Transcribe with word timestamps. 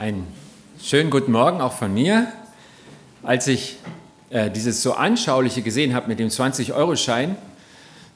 Einen 0.00 0.26
schönen 0.82 1.10
guten 1.10 1.30
Morgen 1.30 1.60
auch 1.60 1.74
von 1.74 1.92
mir. 1.92 2.32
Als 3.22 3.46
ich 3.48 3.76
äh, 4.30 4.50
dieses 4.50 4.82
so 4.82 4.94
anschauliche 4.94 5.60
gesehen 5.60 5.92
habe 5.92 6.08
mit 6.08 6.18
dem 6.18 6.28
20-Euro-Schein, 6.28 7.36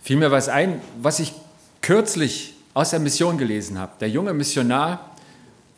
fiel 0.02 0.16
mir 0.16 0.30
was 0.30 0.48
ein, 0.48 0.80
was 1.02 1.20
ich 1.20 1.34
kürzlich 1.82 2.54
aus 2.72 2.88
der 2.88 3.00
Mission 3.00 3.36
gelesen 3.36 3.78
habe. 3.78 3.92
Der 4.00 4.08
junge 4.08 4.32
Missionar 4.32 5.14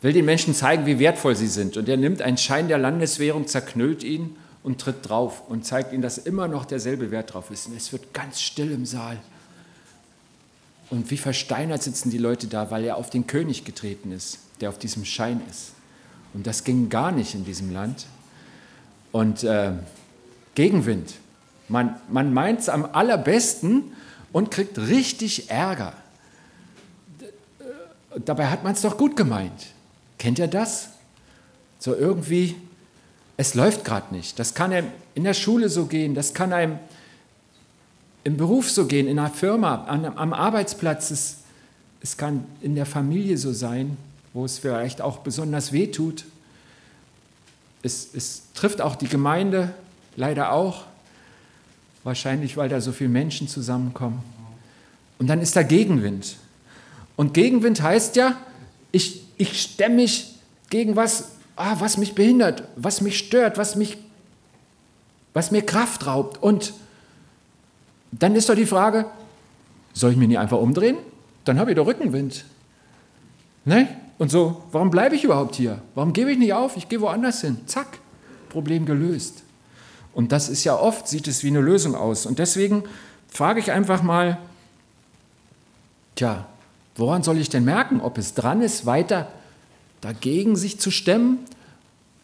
will 0.01 0.13
den 0.13 0.23
Menschen 0.23 0.55
zeigen, 0.55 0.85
wie 0.85 0.97
wertvoll 0.97 1.35
sie 1.35 1.47
sind. 1.47 1.75
Und 1.75 1.89
er 1.89 1.97
nimmt 1.97 2.21
einen 2.21 2.37
Schein 2.37 2.69
der 2.69 2.77
Landeswährung, 2.77 3.45
zerknüllt 3.45 4.01
ihn 4.01 4.37
und 4.63 4.79
tritt 4.79 5.09
drauf 5.09 5.41
und 5.49 5.65
zeigt 5.65 5.91
ihnen, 5.91 6.03
dass 6.03 6.17
immer 6.17 6.47
noch 6.47 6.63
derselbe 6.63 7.11
Wert 7.11 7.33
drauf 7.33 7.51
ist. 7.51 7.67
Und 7.67 7.75
es 7.75 7.91
wird 7.91 8.13
ganz 8.13 8.39
still 8.39 8.71
im 8.71 8.85
Saal. 8.85 9.17
Und 10.89 11.11
wie 11.11 11.17
versteinert 11.17 11.83
sitzen 11.83 12.11
die 12.11 12.17
Leute 12.17 12.47
da, 12.47 12.71
weil 12.71 12.85
er 12.85 12.95
auf 12.95 13.09
den 13.09 13.27
König 13.27 13.65
getreten 13.65 14.13
ist, 14.13 14.39
der 14.61 14.69
auf 14.69 14.79
diesem 14.79 15.03
Schein 15.03 15.41
ist. 15.49 15.73
Und 16.37 16.45
das 16.45 16.63
ging 16.63 16.89
gar 16.89 17.11
nicht 17.11 17.33
in 17.33 17.45
diesem 17.45 17.73
Land. 17.73 18.05
Und 19.11 19.43
äh, 19.43 19.71
Gegenwind. 20.53 21.15
Man, 21.67 21.95
man 22.11 22.31
meint 22.31 22.59
es 22.59 22.69
am 22.69 22.85
allerbesten 22.85 23.85
und 24.31 24.51
kriegt 24.51 24.77
richtig 24.77 25.49
Ärger. 25.49 25.93
Dabei 28.23 28.51
hat 28.51 28.63
man 28.63 28.73
es 28.73 28.81
doch 28.81 28.99
gut 28.99 29.15
gemeint. 29.15 29.73
Kennt 30.19 30.37
ihr 30.37 30.47
das? 30.47 30.89
So 31.79 31.95
irgendwie, 31.95 32.55
es 33.35 33.55
läuft 33.55 33.83
gerade 33.83 34.13
nicht. 34.13 34.37
Das 34.37 34.53
kann 34.53 34.71
einem 34.71 34.91
in 35.15 35.23
der 35.23 35.33
Schule 35.33 35.69
so 35.69 35.87
gehen, 35.87 36.13
das 36.13 36.35
kann 36.35 36.53
einem 36.53 36.77
im 38.23 38.37
Beruf 38.37 38.69
so 38.69 38.85
gehen, 38.85 39.07
in 39.07 39.17
einer 39.17 39.31
Firma, 39.31 39.85
an, 39.85 40.05
am 40.05 40.33
Arbeitsplatz. 40.33 41.09
Es, 41.09 41.37
es 42.03 42.15
kann 42.15 42.45
in 42.61 42.75
der 42.75 42.85
Familie 42.85 43.39
so 43.39 43.51
sein 43.53 43.97
wo 44.37 44.45
es 44.45 44.59
vielleicht 44.59 45.01
auch 45.01 45.17
besonders 45.17 45.71
weh 45.71 45.87
tut. 45.87 46.23
Es, 47.81 48.09
es 48.13 48.43
trifft 48.53 48.81
auch 48.81 48.95
die 48.95 49.07
Gemeinde 49.07 49.73
leider 50.15 50.51
auch, 50.51 50.83
wahrscheinlich 52.03 52.55
weil 52.55 52.69
da 52.69 52.79
so 52.79 52.91
viele 52.91 53.09
Menschen 53.09 53.47
zusammenkommen. 53.47 54.21
Und 55.17 55.25
dann 55.25 55.41
ist 55.41 55.55
da 55.55 55.63
Gegenwind. 55.63 56.35
Und 57.15 57.33
Gegenwind 57.33 57.81
heißt 57.81 58.15
ja, 58.15 58.37
ich, 58.91 59.23
ich 59.37 59.59
stemme 59.59 59.95
mich 59.95 60.35
gegen 60.69 60.95
was, 60.95 61.29
ah, 61.55 61.77
was 61.79 61.97
mich 61.97 62.13
behindert, 62.13 62.61
was 62.75 63.01
mich 63.01 63.17
stört, 63.17 63.57
was, 63.57 63.75
mich, 63.75 63.97
was 65.33 65.49
mir 65.49 65.63
Kraft 65.63 66.05
raubt. 66.05 66.43
Und 66.43 66.73
dann 68.11 68.35
ist 68.35 68.49
doch 68.49 68.55
die 68.55 68.67
Frage, 68.67 69.07
soll 69.93 70.11
ich 70.11 70.17
mich 70.17 70.27
nicht 70.27 70.37
einfach 70.37 70.59
umdrehen? 70.59 70.97
Dann 71.43 71.57
habe 71.57 71.71
ich 71.71 71.75
doch 71.75 71.87
Rückenwind. 71.87 72.45
Ne? 73.65 73.87
Und 74.17 74.31
so, 74.31 74.63
warum 74.71 74.89
bleibe 74.89 75.15
ich 75.15 75.23
überhaupt 75.23 75.55
hier? 75.55 75.81
Warum 75.93 76.13
gebe 76.13 76.31
ich 76.31 76.37
nicht 76.37 76.53
auf? 76.53 76.75
Ich 76.75 76.89
gehe 76.89 77.01
woanders 77.01 77.41
hin. 77.41 77.59
Zack, 77.67 77.99
Problem 78.49 78.85
gelöst. 78.85 79.43
Und 80.13 80.31
das 80.31 80.49
ist 80.49 80.63
ja 80.63 80.75
oft, 80.75 81.07
sieht 81.07 81.27
es 81.27 81.43
wie 81.43 81.49
eine 81.49 81.61
Lösung 81.61 81.93
aus. 81.93 82.25
Und 82.25 82.39
deswegen 82.39 82.83
frage 83.27 83.59
ich 83.59 83.71
einfach 83.71 84.01
mal, 84.01 84.39
tja, 86.15 86.47
woran 86.95 87.21
soll 87.21 87.37
ich 87.37 87.49
denn 87.49 87.63
merken, 87.63 88.01
ob 88.01 88.17
es 88.17 88.33
dran 88.33 88.61
ist, 88.61 88.87
weiter 88.87 89.31
dagegen 90.01 90.55
sich 90.55 90.79
zu 90.79 90.89
stemmen? 90.89 91.39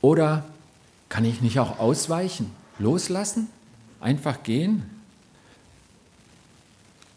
Oder 0.02 0.44
kann 1.10 1.26
ich 1.26 1.42
nicht 1.42 1.60
auch 1.60 1.78
ausweichen, 1.78 2.52
loslassen, 2.80 3.50
einfach 4.02 4.42
gehen? 4.42 4.90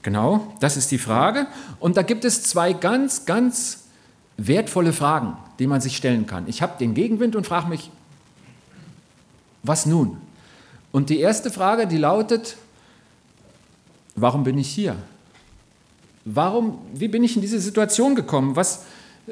Genau, 0.02 0.54
das 0.60 0.76
ist 0.76 0.90
die 0.90 0.98
Frage. 0.98 1.46
Und 1.80 1.96
da 1.96 2.02
gibt 2.02 2.26
es 2.26 2.42
zwei 2.42 2.74
ganz, 2.74 3.24
ganz 3.24 3.85
wertvolle 4.36 4.92
Fragen, 4.92 5.36
die 5.58 5.66
man 5.66 5.80
sich 5.80 5.96
stellen 5.96 6.26
kann. 6.26 6.46
Ich 6.46 6.62
habe 6.62 6.78
den 6.78 6.94
Gegenwind 6.94 7.36
und 7.36 7.46
frage 7.46 7.68
mich, 7.68 7.90
was 9.62 9.86
nun? 9.86 10.18
Und 10.92 11.10
die 11.10 11.18
erste 11.18 11.50
Frage, 11.50 11.86
die 11.86 11.98
lautet, 11.98 12.56
warum 14.14 14.44
bin 14.44 14.58
ich 14.58 14.68
hier? 14.68 14.96
Warum, 16.24 16.78
wie 16.92 17.08
bin 17.08 17.24
ich 17.24 17.36
in 17.36 17.42
diese 17.42 17.60
Situation 17.60 18.14
gekommen? 18.14 18.56
Was, 18.56 18.84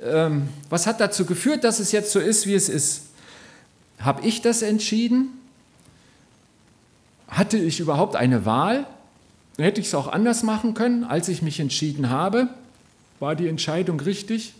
ähm, 0.03 0.49
was 0.71 0.87
hat 0.87 1.01
dazu 1.01 1.25
geführt, 1.25 1.65
dass 1.65 1.81
es 1.81 1.93
jetzt 1.93 2.13
so 2.13 2.21
ist, 2.21 2.47
wie 2.47 2.55
es 2.55 2.69
ist? 2.69 3.03
Habe 3.99 4.27
ich 4.27 4.43
das 4.43 4.63
entschieden? 4.63 5.29
Hatte 7.29 7.57
ich 7.59 7.81
überhaupt 7.81 8.17
eine 8.17 8.45
Wahl? 8.45 8.87
Hätte 9.57 9.81
ich 9.81 9.89
es 9.89 9.95
auch 9.95 10.09
anders 10.09 10.43
machen 10.43 10.75
können, 10.75 11.05
als 11.05 11.29
ich 11.29 11.43
mich 11.43 11.61
entschieden 11.61 12.11
habe? 12.11 12.49
War 13.21 13.35
die 13.37 13.49
Entscheidung 13.49 14.01
richtig? 14.01 14.55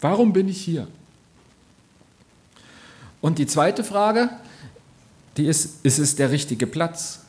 Warum 0.00 0.32
bin 0.32 0.48
ich 0.48 0.60
hier? 0.60 0.88
Und 3.20 3.38
die 3.38 3.46
zweite 3.46 3.82
Frage, 3.82 4.30
die 5.36 5.46
ist, 5.46 5.84
ist 5.84 5.98
es 5.98 6.16
der 6.16 6.30
richtige 6.30 6.66
Platz? 6.66 7.20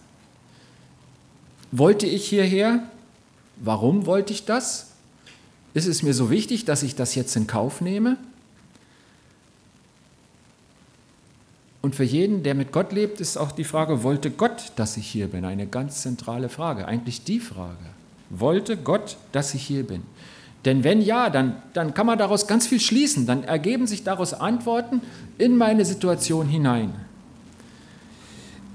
Wollte 1.71 2.05
ich 2.05 2.27
hierher? 2.27 2.83
Warum 3.57 4.05
wollte 4.05 4.33
ich 4.33 4.45
das? 4.45 4.91
Ist 5.73 5.87
es 5.87 6.03
mir 6.03 6.13
so 6.13 6.29
wichtig, 6.29 6.65
dass 6.65 6.83
ich 6.83 6.95
das 6.95 7.15
jetzt 7.15 7.35
in 7.35 7.47
Kauf 7.47 7.81
nehme? 7.81 8.17
Und 11.81 11.95
für 11.95 12.03
jeden, 12.03 12.43
der 12.43 12.55
mit 12.55 12.71
Gott 12.71 12.91
lebt, 12.91 13.21
ist 13.21 13.37
auch 13.37 13.51
die 13.51 13.63
Frage, 13.63 14.03
wollte 14.03 14.29
Gott, 14.29 14.71
dass 14.75 14.97
ich 14.97 15.07
hier 15.07 15.27
bin? 15.27 15.45
Eine 15.45 15.67
ganz 15.67 16.01
zentrale 16.01 16.49
Frage, 16.49 16.87
eigentlich 16.87 17.23
die 17.23 17.39
Frage. 17.39 17.77
Wollte 18.29 18.75
Gott, 18.75 19.17
dass 19.31 19.53
ich 19.53 19.65
hier 19.65 19.85
bin? 19.85 20.03
Denn 20.65 20.83
wenn 20.83 21.01
ja, 21.01 21.29
dann, 21.29 21.55
dann 21.73 21.93
kann 21.93 22.05
man 22.05 22.17
daraus 22.17 22.47
ganz 22.47 22.67
viel 22.67 22.79
schließen. 22.79 23.25
Dann 23.25 23.43
ergeben 23.43 23.87
sich 23.87 24.03
daraus 24.03 24.33
Antworten 24.33 25.01
in 25.37 25.55
meine 25.55 25.85
Situation 25.85 26.47
hinein. 26.47 26.93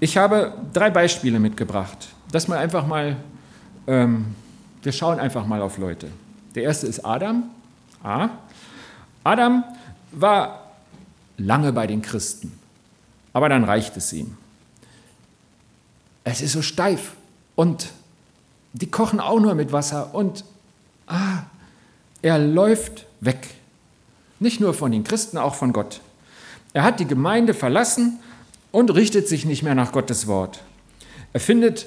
Ich 0.00 0.16
habe 0.16 0.54
drei 0.72 0.91
Beispiele 0.91 1.38
mitgebracht, 1.38 2.09
dass 2.31 2.48
man 2.48 2.59
einfach 2.59 2.87
mal, 2.87 3.16
ähm, 3.87 4.26
wir 4.82 4.92
schauen 4.92 5.21
einfach 5.21 5.47
mal 5.47 5.62
auf 5.62 5.78
Leute. 5.78 6.09
Der 6.54 6.65
erste 6.65 6.87
ist 6.87 7.04
Adam. 7.04 7.44
A. 8.03 8.31
Adam 9.22 9.65
war 10.10 10.72
lange 11.37 11.72
bei 11.72 11.87
den 11.87 12.03
Christen, 12.03 12.53
aber 13.32 13.48
dann 13.48 13.65
reicht 13.65 13.97
es 13.97 14.12
ihm. 14.12 14.37
Es 16.25 16.41
ist 16.41 16.53
so 16.53 16.62
steif 16.62 17.12
und 17.54 17.91
die 18.72 18.91
kochen 18.91 19.21
auch 19.21 19.41
nur 19.41 19.54
mit 19.54 19.72
Wasser 19.72 20.15
und 20.15 20.44
ah, 21.06 21.44
er 22.22 22.38
läuft 22.38 23.06
weg. 23.21 23.49
Nicht 24.38 24.60
nur 24.60 24.75
von 24.75 24.93
den 24.93 25.05
Christen, 25.05 25.38
auch 25.38 25.55
von 25.55 25.72
Gott. 25.72 26.00
Er 26.72 26.84
hat 26.84 27.00
die 27.00 27.06
Gemeinde 27.06 27.53
verlassen 27.53 28.21
und 28.71 28.91
richtet 28.91 29.28
sich 29.28 29.44
nicht 29.44 29.62
mehr 29.62 29.75
nach 29.75 29.93
Gottes 29.93 30.27
Wort. 30.27 30.62
Er 31.33 31.41
findet 31.41 31.87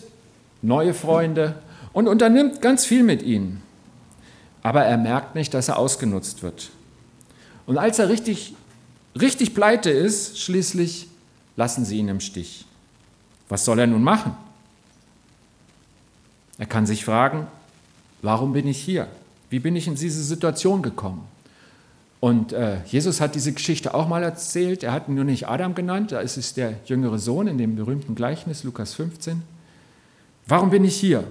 neue 0.61 0.93
Freunde 0.93 1.55
und 1.93 2.07
unternimmt 2.07 2.61
ganz 2.61 2.85
viel 2.85 3.03
mit 3.03 3.23
ihnen. 3.23 3.61
Aber 4.61 4.83
er 4.83 4.97
merkt 4.97 5.35
nicht, 5.35 5.53
dass 5.53 5.67
er 5.67 5.77
ausgenutzt 5.77 6.43
wird. 6.43 6.69
Und 7.65 7.77
als 7.77 7.99
er 7.99 8.09
richtig, 8.09 8.53
richtig 9.19 9.53
pleite 9.53 9.89
ist, 9.89 10.39
schließlich 10.39 11.07
lassen 11.55 11.85
sie 11.85 11.97
ihn 11.97 12.09
im 12.09 12.19
Stich. 12.19 12.65
Was 13.49 13.65
soll 13.65 13.79
er 13.79 13.87
nun 13.87 14.03
machen? 14.03 14.35
Er 16.57 16.65
kann 16.65 16.85
sich 16.85 17.05
fragen, 17.05 17.47
warum 18.21 18.53
bin 18.53 18.67
ich 18.67 18.81
hier? 18.81 19.07
Wie 19.49 19.59
bin 19.59 19.75
ich 19.75 19.87
in 19.87 19.95
diese 19.95 20.23
Situation 20.23 20.81
gekommen? 20.81 21.27
Und 22.19 22.53
äh, 22.53 22.77
Jesus 22.85 23.21
hat 23.21 23.35
diese 23.35 23.51
Geschichte 23.53 23.93
auch 23.93 24.07
mal 24.07 24.23
erzählt. 24.23 24.83
Er 24.83 24.93
hat 24.93 25.07
ihn 25.07 25.15
nur 25.15 25.25
nicht 25.25 25.47
Adam 25.47 25.75
genannt, 25.75 26.11
da 26.11 26.21
ist 26.21 26.37
es 26.37 26.53
der 26.53 26.73
jüngere 26.85 27.19
Sohn 27.19 27.47
in 27.47 27.57
dem 27.57 27.75
berühmten 27.75 28.15
Gleichnis, 28.15 28.63
Lukas 28.63 28.93
15. 28.95 29.43
Warum 30.47 30.69
bin 30.69 30.83
ich 30.85 30.95
hier? 30.95 31.23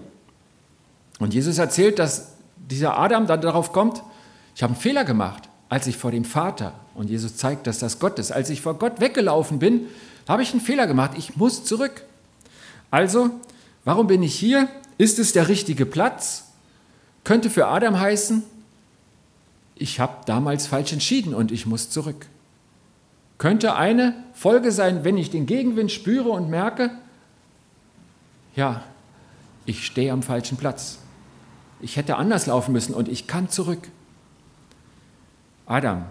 Und 1.19 1.35
Jesus 1.35 1.59
erzählt, 1.59 1.99
dass 1.99 2.35
dieser 2.57 2.99
Adam 2.99 3.27
dann 3.27 3.41
darauf 3.41 3.73
kommt, 3.73 4.03
ich 4.55 4.63
habe 4.63 4.73
einen 4.73 4.81
Fehler 4.81 5.05
gemacht, 5.05 5.49
als 5.69 5.87
ich 5.87 5.97
vor 5.97 6.11
dem 6.11 6.25
Vater, 6.25 6.75
und 6.95 7.11
Jesus 7.11 7.37
zeigt, 7.37 7.67
dass 7.67 7.81
das 7.81 7.99
Gott 7.99 8.19
ist, 8.19 8.31
als 8.31 8.51
ich 8.51 8.61
vor 8.61 8.75
Gott 8.75 9.01
weggelaufen 9.01 9.59
bin, 9.59 9.87
habe 10.29 10.43
ich 10.43 10.53
einen 10.53 10.61
Fehler 10.61 10.87
gemacht, 10.87 11.13
ich 11.17 11.37
muss 11.37 11.65
zurück. 11.65 12.05
Also, 12.91 13.31
warum 13.85 14.07
bin 14.07 14.23
ich 14.23 14.35
hier? 14.35 14.69
Ist 14.97 15.19
es 15.19 15.33
der 15.33 15.49
richtige 15.49 15.87
Platz? 15.87 16.45
Könnte 17.25 17.51
für 17.51 17.67
Adam 17.67 17.99
heißen, 17.99 18.43
ich 19.75 19.99
habe 19.99 20.19
damals 20.27 20.67
falsch 20.67 20.93
entschieden 20.93 21.35
und 21.35 21.51
ich 21.51 21.67
muss 21.67 21.91
zurück. 21.91 22.27
Könnte 23.39 23.75
eine 23.75 24.15
Folge 24.35 24.71
sein, 24.71 25.03
wenn 25.03 25.17
ich 25.17 25.31
den 25.31 25.47
Gegenwind 25.47 25.91
spüre 25.91 26.29
und 26.29 26.49
merke, 26.49 26.91
ja, 28.55 28.85
ich 29.67 29.85
stehe 29.85 30.13
am 30.13 30.23
falschen 30.23 30.57
Platz. 30.57 30.99
Ich 31.81 31.97
hätte 31.97 32.17
anders 32.17 32.47
laufen 32.47 32.73
müssen 32.73 32.95
und 32.95 33.09
ich 33.09 33.27
kann 33.27 33.49
zurück. 33.49 33.89
Adam. 35.67 36.05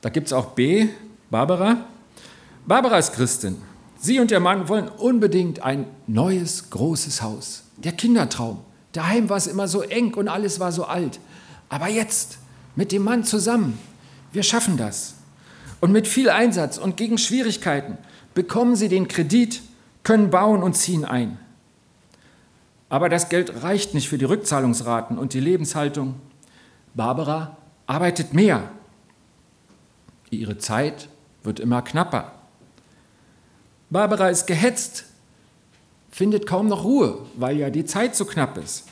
Da 0.00 0.10
gibt 0.10 0.28
es 0.28 0.32
auch 0.32 0.52
B, 0.52 0.88
Barbara. 1.30 1.84
Barbara 2.66 2.98
ist 2.98 3.14
Christin. 3.14 3.56
Sie 3.98 4.20
und 4.20 4.30
ihr 4.30 4.40
Mann 4.40 4.68
wollen 4.68 4.88
unbedingt 4.88 5.60
ein 5.62 5.86
neues, 6.06 6.70
großes 6.70 7.20
Haus 7.20 7.64
der 7.80 7.92
Kindertraum. 7.92 8.58
Daheim 8.92 9.28
war 9.28 9.36
es 9.36 9.46
immer 9.46 9.68
so 9.68 9.82
eng 9.82 10.14
und 10.14 10.28
alles 10.28 10.60
war 10.60 10.72
so 10.72 10.84
alt. 10.84 11.20
Aber 11.68 11.88
jetzt, 11.88 12.38
mit 12.76 12.92
dem 12.92 13.04
Mann 13.04 13.24
zusammen, 13.24 13.78
Wir 14.32 14.42
schaffen 14.42 14.76
das. 14.76 15.14
Und 15.80 15.92
mit 15.92 16.06
viel 16.06 16.30
Einsatz 16.30 16.78
und 16.78 16.96
gegen 16.96 17.18
Schwierigkeiten 17.18 17.98
bekommen 18.34 18.76
sie 18.76 18.88
den 18.88 19.08
Kredit, 19.08 19.62
können 20.02 20.30
bauen 20.30 20.62
und 20.62 20.76
ziehen 20.76 21.04
ein. 21.04 21.38
Aber 22.88 23.08
das 23.08 23.28
Geld 23.28 23.62
reicht 23.62 23.94
nicht 23.94 24.08
für 24.08 24.18
die 24.18 24.24
Rückzahlungsraten 24.24 25.18
und 25.18 25.32
die 25.32 25.40
Lebenshaltung. 25.40 26.16
Barbara 26.94 27.56
arbeitet 27.86 28.34
mehr. 28.34 28.70
Ihre 30.30 30.58
Zeit 30.58 31.08
wird 31.42 31.60
immer 31.60 31.82
knapper. 31.82 32.32
Barbara 33.90 34.28
ist 34.28 34.46
gehetzt, 34.46 35.06
findet 36.10 36.46
kaum 36.46 36.68
noch 36.68 36.84
Ruhe, 36.84 37.26
weil 37.36 37.56
ja 37.56 37.70
die 37.70 37.84
Zeit 37.84 38.16
so 38.16 38.24
knapp 38.24 38.58
ist. 38.58 38.84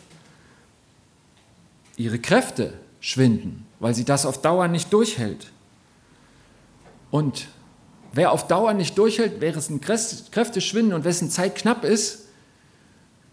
Ihre 1.97 2.19
Kräfte 2.19 2.75
schwinden, 3.01 3.67
weil 3.81 3.95
sie 3.95 4.05
das 4.05 4.25
auf 4.25 4.41
Dauer 4.41 4.69
nicht 4.69 4.93
durchhält. 4.93 5.51
Und 7.11 7.49
wer 8.13 8.33
auf 8.33 8.47
Dauer 8.47 8.75
nicht 8.75 8.97
durchhält, 8.99 9.41
während 9.41 9.83
Kräfte 9.83 10.61
schwinden 10.61 10.95
und 10.95 11.05
wessen 11.05 11.31
Zeit 11.31 11.57
knapp 11.57 11.85
ist, 11.85 12.27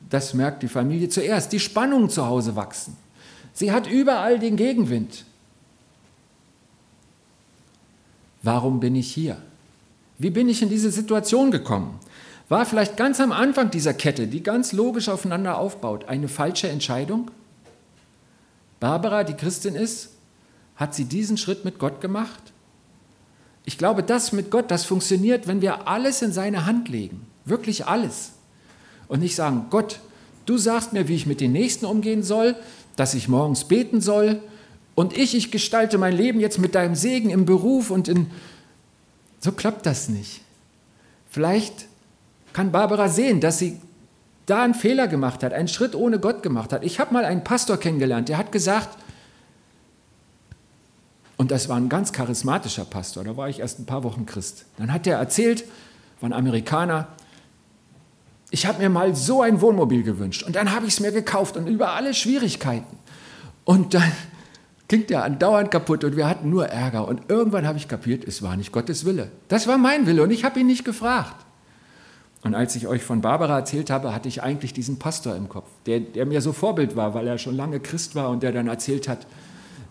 das 0.10 0.34
merkt 0.34 0.64
die 0.64 0.68
Familie 0.68 1.10
zuerst. 1.10 1.52
Die 1.52 1.60
Spannungen 1.60 2.10
zu 2.10 2.26
Hause 2.26 2.56
wachsen. 2.56 2.96
Sie 3.54 3.72
hat 3.72 3.88
überall 3.88 4.40
den 4.40 4.56
Gegenwind. 4.56 5.26
Warum 8.44 8.80
bin 8.80 8.96
ich 8.96 9.12
hier? 9.12 9.38
Wie 10.18 10.30
bin 10.30 10.48
ich 10.48 10.62
in 10.62 10.70
diese 10.70 10.92
Situation 10.92 11.52
gekommen? 11.52 12.00
War 12.48 12.66
vielleicht 12.66 12.96
ganz 12.96 13.20
am 13.20 13.32
Anfang 13.32 13.72
dieser 13.72 13.94
Kette, 13.94 14.28
die 14.28 14.44
ganz 14.44 14.72
logisch 14.72 15.10
aufeinander 15.10 15.58
aufbaut, 15.58 16.06
eine 16.06 16.28
falsche 16.28 16.70
Entscheidung? 16.70 17.32
Barbara, 18.80 19.24
die 19.24 19.34
Christin 19.34 19.76
ist, 19.76 20.10
hat 20.76 20.94
sie 20.94 21.06
diesen 21.06 21.38
Schritt 21.38 21.66
mit 21.66 21.80
Gott 21.80 22.02
gemacht? 22.02 22.54
Ich 23.64 23.80
glaube, 23.80 24.04
das 24.04 24.32
mit 24.32 24.52
Gott, 24.52 24.70
das 24.70 24.86
funktioniert, 24.86 25.48
wenn 25.48 25.62
wir 25.62 25.88
alles 25.88 26.22
in 26.22 26.32
seine 26.32 26.68
Hand 26.68 26.88
legen. 26.88 27.26
Wirklich 27.46 27.88
alles. 27.88 28.34
Und 29.08 29.22
nicht 29.22 29.36
sagen, 29.36 29.68
Gott, 29.72 30.00
du 30.46 30.58
sagst 30.58 30.94
mir, 30.94 31.08
wie 31.08 31.16
ich 31.16 31.26
mit 31.26 31.42
den 31.42 31.52
Nächsten 31.52 31.86
umgehen 31.86 32.22
soll, 32.22 32.56
dass 32.96 33.16
ich 33.16 33.28
morgens 33.28 33.64
beten 33.64 34.02
soll 34.02 34.40
und 34.94 35.18
ich, 35.18 35.36
ich 35.36 35.52
gestalte 35.52 35.98
mein 35.98 36.16
Leben 36.16 36.40
jetzt 36.40 36.60
mit 36.60 36.76
deinem 36.76 36.96
Segen 36.96 37.32
im 37.32 37.46
Beruf 37.46 37.90
und 37.90 38.08
in... 38.08 38.28
So 39.40 39.52
klappt 39.52 39.86
das 39.86 40.10
nicht. 40.10 40.42
Vielleicht 41.30 41.88
kann 42.56 42.72
Barbara 42.72 43.10
sehen, 43.10 43.42
dass 43.42 43.60
sie 43.60 43.81
da 44.46 44.63
einen 44.63 44.75
Fehler 44.75 45.10
gemacht 45.10 45.44
hat, 45.44 45.52
einen 45.52 45.68
Schritt 45.68 45.94
ohne 45.94 46.19
Gott 46.19 46.42
gemacht 46.42 46.72
hat. 46.72 46.86
Ich 46.86 47.02
habe 47.02 47.13
mal 47.13 47.25
einen 47.25 47.44
Pastor 47.44 47.75
kennengelernt, 47.75 48.30
der 48.30 48.38
hat 48.38 48.54
gesagt, 48.54 48.98
und 51.36 51.52
das 51.52 51.68
war 51.68 51.75
ein 51.75 51.90
ganz 51.90 52.13
charismatischer 52.13 52.86
Pastor, 52.86 53.25
da 53.25 53.36
war 53.36 53.50
ich 53.50 53.60
erst 53.60 53.80
ein 53.80 53.86
paar 53.86 54.06
Wochen 54.06 54.25
Christ. 54.25 54.63
Dann 54.78 54.94
hat 54.94 55.06
er 55.06 55.18
erzählt, 55.18 55.66
war 56.22 56.30
ein 56.30 56.34
Amerikaner, 56.34 57.10
ich 58.52 58.66
habe 58.66 58.81
mir 58.81 58.90
mal 58.90 59.18
so 59.18 59.42
ein 59.42 59.60
Wohnmobil 59.60 60.04
gewünscht 60.04 60.44
und 60.44 60.56
dann 60.56 60.72
habe 60.72 60.86
ich 60.86 60.94
es 60.94 61.00
mir 61.01 61.12
gekauft 61.12 61.58
und 61.58 61.68
über 61.68 61.92
alle 61.92 62.13
Schwierigkeiten. 62.13 62.98
Und 63.66 63.96
dann 63.96 64.13
ging 64.88 65.06
der 65.08 65.25
andauernd 65.25 65.72
kaputt 65.72 66.06
und 66.06 66.16
wir 66.16 66.30
hatten 66.30 66.50
nur 66.51 66.68
Ärger. 66.68 67.06
Und 67.06 67.30
irgendwann 67.30 67.68
habe 67.68 67.78
ich 67.78 67.90
kapiert, 67.90 68.24
es 68.24 68.42
war 68.42 68.56
nicht 68.56 68.72
Gottes 68.72 69.04
Wille. 69.04 69.30
Das 69.50 69.68
war 69.68 69.78
mein 69.78 70.08
Wille 70.08 70.24
und 70.24 70.31
ich 70.31 70.46
habe 70.46 70.62
ihn 70.62 70.68
nicht 70.68 70.86
gefragt. 70.86 71.45
Und 72.46 72.54
als 72.54 72.76
ich 72.76 72.88
euch 72.88 73.02
von 73.02 73.22
Barbara 73.22 73.58
erzählt 73.58 73.90
habe, 73.90 74.14
hatte 74.14 74.30
ich 74.30 74.44
eigentlich 74.44 74.72
diesen 74.72 75.00
Pastor 75.00 75.36
im 75.36 75.50
Kopf, 75.50 75.68
der, 75.88 76.00
der 76.00 76.28
mir 76.28 76.42
so 76.42 76.54
Vorbild 76.54 76.96
war, 76.96 77.16
weil 77.16 77.28
er 77.28 77.40
schon 77.40 77.56
lange 77.56 77.80
Christ 77.80 78.14
war 78.14 78.30
und 78.30 78.44
der 78.44 78.52
dann 78.52 78.68
erzählt 78.68 79.08
hat, 79.08 79.26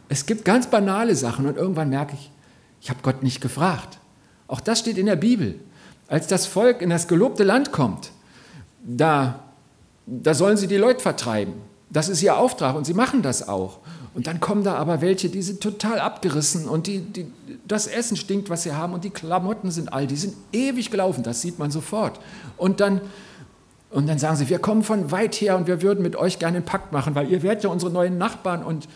es 0.09 0.25
gibt 0.25 0.45
ganz 0.45 0.69
banale 0.69 1.17
Sachen 1.17 1.47
und 1.47 1.57
irgendwann 1.57 1.91
merke 1.91 2.15
ich, 2.15 2.31
ich 2.81 2.91
habe 2.91 3.01
Gott 3.03 3.25
nicht 3.25 3.41
gefragt. 3.41 3.99
Auch 4.47 4.61
das 4.61 4.79
steht 4.79 4.99
in 4.99 5.07
der 5.07 5.17
Bibel. 5.17 5.59
Als 6.07 6.29
das 6.29 6.47
Volk 6.47 6.81
in 6.81 6.91
das 6.91 7.09
gelobte 7.09 7.43
Land 7.43 7.73
kommt, 7.73 8.13
da, 8.85 9.41
da 10.07 10.33
sollen 10.33 10.57
sie 10.57 10.69
die 10.69 10.77
Leute 10.77 11.01
vertreiben. 11.01 11.55
Das 11.91 12.09
ist 12.09 12.23
ihr 12.23 12.37
Auftrag 12.37 12.77
und 12.77 12.85
sie 12.85 12.95
machen 12.95 13.23
das 13.23 13.49
auch. 13.49 13.81
Und 14.15 14.29
dann 14.29 14.39
kommen 14.39 14.63
da 14.63 14.77
aber 14.77 15.01
welche, 15.01 15.29
die 15.29 15.43
sind 15.43 15.61
total 15.61 15.99
abgerissen 15.99 16.69
und 16.69 16.87
die, 16.87 17.01
die, 17.01 17.27
das 17.67 17.89
Essen 17.89 18.17
stinkt, 18.17 18.49
was 18.49 18.63
sie 18.63 18.73
haben 18.73 18.95
und 18.95 19.03
die 19.03 19.11
Klamotten 19.11 19.73
sind 19.73 19.93
all, 19.93 20.07
die 20.07 20.17
sind 20.17 20.35
ewig 20.53 20.93
gelaufen, 20.93 21.25
das 21.25 21.41
sieht 21.41 21.59
man 21.59 21.73
sofort. 21.73 22.21
Und 22.57 22.79
dann, 22.79 23.01
und 23.91 24.09
dann 24.09 24.19
sagen 24.19 24.37
sie, 24.37 24.49
wir 24.49 24.61
kommen 24.61 24.85
von 24.85 25.11
weit 25.11 25.35
her 25.35 25.57
und 25.57 25.67
wir 25.67 25.83
würden 25.83 26.03
mit 26.03 26.15
euch 26.15 26.39
gerne 26.39 26.59
einen 26.59 26.65
Pakt 26.65 26.93
machen, 26.93 27.17
weil 27.17 27.29
ihr 27.29 27.43
werdet 27.43 27.65
ja 27.65 27.71
unsere 27.71 27.91
neuen 27.91 28.17
Nachbarn 28.17 28.63
und 28.63 28.89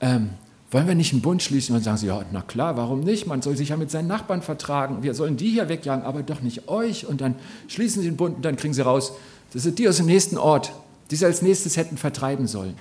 ähm, 0.00 0.30
wollen 0.70 0.86
wir 0.86 0.94
nicht 0.94 1.12
einen 1.12 1.22
Bund 1.22 1.42
schließen? 1.42 1.74
Und 1.74 1.86
dann 1.86 1.96
sagen 1.96 1.98
sie, 1.98 2.06
ja, 2.08 2.22
na 2.30 2.42
klar, 2.42 2.76
warum 2.76 3.00
nicht? 3.00 3.26
Man 3.26 3.40
soll 3.40 3.56
sich 3.56 3.70
ja 3.70 3.76
mit 3.76 3.90
seinen 3.90 4.08
Nachbarn 4.08 4.42
vertragen. 4.42 5.02
Wir 5.02 5.14
sollen 5.14 5.36
die 5.36 5.48
hier 5.48 5.68
wegjagen, 5.68 6.04
aber 6.04 6.22
doch 6.22 6.42
nicht 6.42 6.68
euch. 6.68 7.06
Und 7.06 7.20
dann 7.20 7.36
schließen 7.68 8.02
sie 8.02 8.08
den 8.08 8.16
Bund 8.16 8.36
und 8.36 8.44
dann 8.44 8.56
kriegen 8.56 8.74
sie 8.74 8.82
raus, 8.82 9.12
das 9.52 9.62
sind 9.62 9.78
die 9.78 9.88
aus 9.88 9.96
dem 9.96 10.06
nächsten 10.06 10.36
Ort, 10.36 10.72
die 11.10 11.16
sie 11.16 11.24
als 11.24 11.40
nächstes 11.40 11.76
hätten 11.76 11.96
vertreiben 11.96 12.46
sollen. 12.46 12.74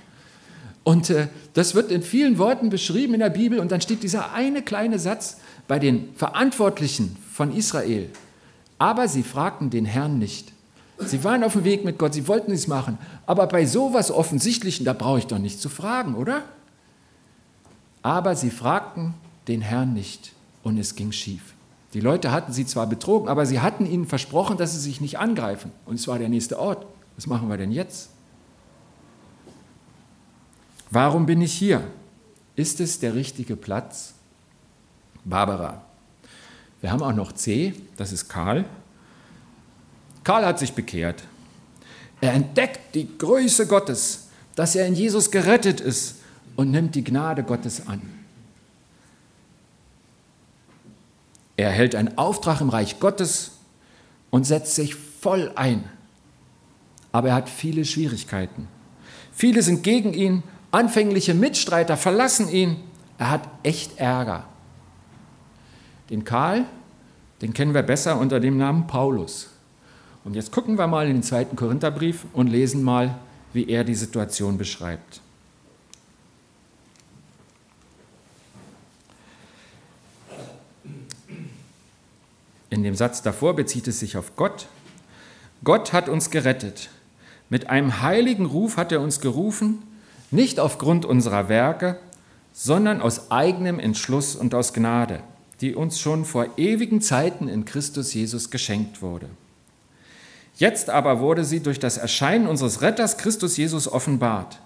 Und 0.87 1.09
äh, 1.09 1.27
das 1.53 1.75
wird 1.75 1.91
in 1.91 2.01
vielen 2.01 2.37
Worten 2.37 2.69
beschrieben 2.69 3.13
in 3.13 3.19
der 3.19 3.29
Bibel. 3.29 3.59
Und 3.59 3.73
dann 3.73 3.81
steht 3.81 4.03
dieser 4.03 4.31
eine 4.31 4.61
kleine 4.61 4.99
Satz 4.99 5.35
bei 5.67 5.79
den 5.79 6.15
Verantwortlichen 6.15 7.17
von 7.29 7.53
Israel. 7.53 8.09
Aber 8.77 9.09
sie 9.09 9.23
fragten 9.23 9.69
den 9.69 9.83
Herrn 9.83 10.17
nicht. 10.17 10.53
Sie 10.99 11.25
waren 11.25 11.43
auf 11.43 11.51
dem 11.51 11.65
Weg 11.65 11.83
mit 11.83 11.97
Gott, 11.97 12.13
sie 12.13 12.29
wollten 12.29 12.53
es 12.53 12.69
machen. 12.69 12.97
Aber 13.25 13.47
bei 13.47 13.65
sowas 13.65 14.11
Offensichtlichen, 14.11 14.85
da 14.85 14.93
brauche 14.93 15.19
ich 15.19 15.27
doch 15.27 15.39
nicht 15.39 15.59
zu 15.59 15.67
fragen, 15.67 16.15
oder? 16.15 16.43
Aber 18.01 18.37
sie 18.37 18.49
fragten 18.49 19.13
den 19.49 19.59
Herrn 19.59 19.93
nicht 19.93 20.31
und 20.63 20.77
es 20.77 20.95
ging 20.95 21.11
schief. 21.11 21.53
Die 21.93 21.99
Leute 21.99 22.31
hatten 22.31 22.53
sie 22.53 22.65
zwar 22.65 22.87
betrogen, 22.87 23.27
aber 23.27 23.45
sie 23.45 23.59
hatten 23.59 23.85
ihnen 23.85 24.07
versprochen, 24.07 24.55
dass 24.55 24.71
sie 24.71 24.79
sich 24.79 25.01
nicht 25.01 25.19
angreifen. 25.19 25.73
Und 25.85 25.95
es 25.95 26.07
war 26.07 26.17
der 26.17 26.29
nächste 26.29 26.57
Ort. 26.57 26.85
Was 27.17 27.27
machen 27.27 27.49
wir 27.49 27.57
denn 27.57 27.73
jetzt? 27.73 28.11
Warum 30.89 31.25
bin 31.25 31.41
ich 31.41 31.53
hier? 31.53 31.83
Ist 32.55 32.79
es 32.79 32.99
der 32.99 33.13
richtige 33.13 33.55
Platz? 33.55 34.13
Barbara. 35.25 35.83
Wir 36.81 36.91
haben 36.91 37.03
auch 37.03 37.13
noch 37.13 37.31
C, 37.31 37.73
das 37.97 38.11
ist 38.11 38.29
Karl. 38.29 38.65
Karl 40.23 40.45
hat 40.45 40.59
sich 40.59 40.73
bekehrt. 40.73 41.23
Er 42.21 42.33
entdeckt 42.33 42.95
die 42.95 43.17
Größe 43.17 43.67
Gottes, 43.67 44.27
dass 44.55 44.75
er 44.75 44.87
in 44.87 44.95
Jesus 44.95 45.31
gerettet 45.31 45.81
ist 45.81 46.15
und 46.55 46.71
nimmt 46.71 46.95
die 46.95 47.03
Gnade 47.03 47.43
Gottes 47.43 47.87
an. 47.87 48.01
Er 51.55 51.71
hält 51.71 51.95
einen 51.95 52.17
Auftrag 52.17 52.61
im 52.61 52.69
Reich 52.69 52.99
Gottes 52.99 53.51
und 54.29 54.45
setzt 54.45 54.75
sich 54.75 54.95
voll 54.95 55.51
ein. 55.55 55.83
Aber 57.11 57.29
er 57.29 57.35
hat 57.35 57.49
viele 57.49 57.83
Schwierigkeiten. 57.83 58.67
Viele 59.33 59.61
sind 59.61 59.83
gegen 59.83 60.13
ihn, 60.13 60.43
anfängliche 60.71 61.33
Mitstreiter 61.33 61.97
verlassen 61.97 62.49
ihn. 62.49 62.77
Er 63.17 63.31
hat 63.31 63.49
echt 63.63 63.99
Ärger. 63.99 64.45
Den 66.09 66.23
Karl, 66.23 66.65
den 67.41 67.53
kennen 67.53 67.73
wir 67.73 67.83
besser 67.83 68.19
unter 68.19 68.39
dem 68.39 68.57
Namen 68.57 68.87
Paulus. 68.87 69.49
Und 70.23 70.35
jetzt 70.35 70.51
gucken 70.51 70.77
wir 70.77 70.87
mal 70.87 71.07
in 71.07 71.13
den 71.13 71.23
zweiten 71.23 71.55
Korintherbrief 71.55 72.25
und 72.33 72.47
lesen 72.47 72.83
mal, 72.83 73.15
wie 73.53 73.69
er 73.69 73.83
die 73.83 73.95
Situation 73.95 74.57
beschreibt. 74.57 75.21
In 82.69 82.83
dem 82.83 82.95
Satz 82.95 83.21
davor 83.21 83.55
bezieht 83.55 83.87
es 83.87 83.99
sich 83.99 84.17
auf 84.17 84.35
Gott. 84.35 84.67
Gott 85.63 85.93
hat 85.93 86.09
uns 86.09 86.29
gerettet. 86.29 86.89
Mit 87.49 87.69
einem 87.69 88.01
heiligen 88.01 88.45
Ruf 88.45 88.77
hat 88.77 88.91
er 88.91 89.01
uns 89.01 89.21
gerufen, 89.21 89.81
nicht 90.31 90.59
aufgrund 90.59 91.05
unserer 91.05 91.49
Werke, 91.49 91.99
sondern 92.53 93.01
aus 93.01 93.31
eigenem 93.31 93.79
Entschluss 93.79 94.35
und 94.35 94.55
aus 94.55 94.73
Gnade, 94.73 95.21
die 95.61 95.75
uns 95.75 95.99
schon 95.99 96.25
vor 96.25 96.47
ewigen 96.57 97.01
Zeiten 97.01 97.47
in 97.47 97.65
Christus 97.65 98.13
Jesus 98.13 98.49
geschenkt 98.49 99.01
wurde. 99.01 99.29
Jetzt 100.55 100.89
aber 100.89 101.19
wurde 101.19 101.43
sie 101.43 101.61
durch 101.61 101.79
das 101.79 101.97
Erscheinen 101.97 102.47
unseres 102.47 102.81
Retters 102.81 103.17
Christus 103.17 103.57
Jesus 103.57 103.87
offenbart. 103.87 104.59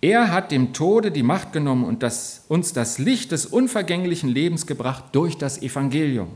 Er 0.00 0.30
hat 0.30 0.52
dem 0.52 0.72
Tode 0.72 1.10
die 1.10 1.24
Macht 1.24 1.52
genommen 1.52 1.84
und 1.84 2.02
das, 2.02 2.44
uns 2.48 2.72
das 2.72 2.98
Licht 2.98 3.32
des 3.32 3.46
unvergänglichen 3.46 4.28
Lebens 4.28 4.66
gebracht 4.66 5.04
durch 5.12 5.36
das 5.36 5.60
Evangelium 5.62 6.28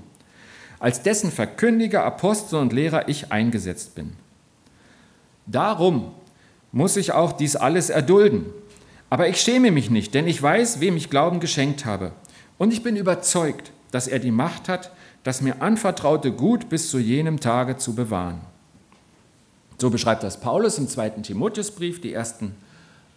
als 0.80 1.02
dessen 1.02 1.30
Verkündiger, 1.30 2.04
Apostel 2.04 2.56
und 2.56 2.72
Lehrer 2.72 3.08
ich 3.08 3.30
eingesetzt 3.30 3.94
bin. 3.94 4.14
Darum 5.46 6.12
muss 6.72 6.96
ich 6.96 7.12
auch 7.12 7.32
dies 7.32 7.56
alles 7.56 7.90
erdulden. 7.90 8.46
Aber 9.08 9.28
ich 9.28 9.40
schäme 9.40 9.70
mich 9.70 9.90
nicht, 9.90 10.14
denn 10.14 10.28
ich 10.28 10.40
weiß, 10.40 10.80
wem 10.80 10.96
ich 10.96 11.10
Glauben 11.10 11.40
geschenkt 11.40 11.84
habe. 11.84 12.12
Und 12.58 12.72
ich 12.72 12.82
bin 12.82 12.96
überzeugt, 12.96 13.72
dass 13.90 14.06
er 14.06 14.20
die 14.20 14.30
Macht 14.30 14.68
hat, 14.68 14.92
das 15.24 15.40
mir 15.40 15.60
anvertraute 15.60 16.32
Gut 16.32 16.68
bis 16.68 16.90
zu 16.90 16.98
jenem 16.98 17.40
Tage 17.40 17.76
zu 17.76 17.94
bewahren. 17.94 18.40
So 19.78 19.90
beschreibt 19.90 20.22
das 20.22 20.40
Paulus 20.40 20.78
im 20.78 20.88
zweiten 20.88 21.22
Timotheusbrief. 21.22 22.00
Die 22.00 22.12
ersten 22.12 22.54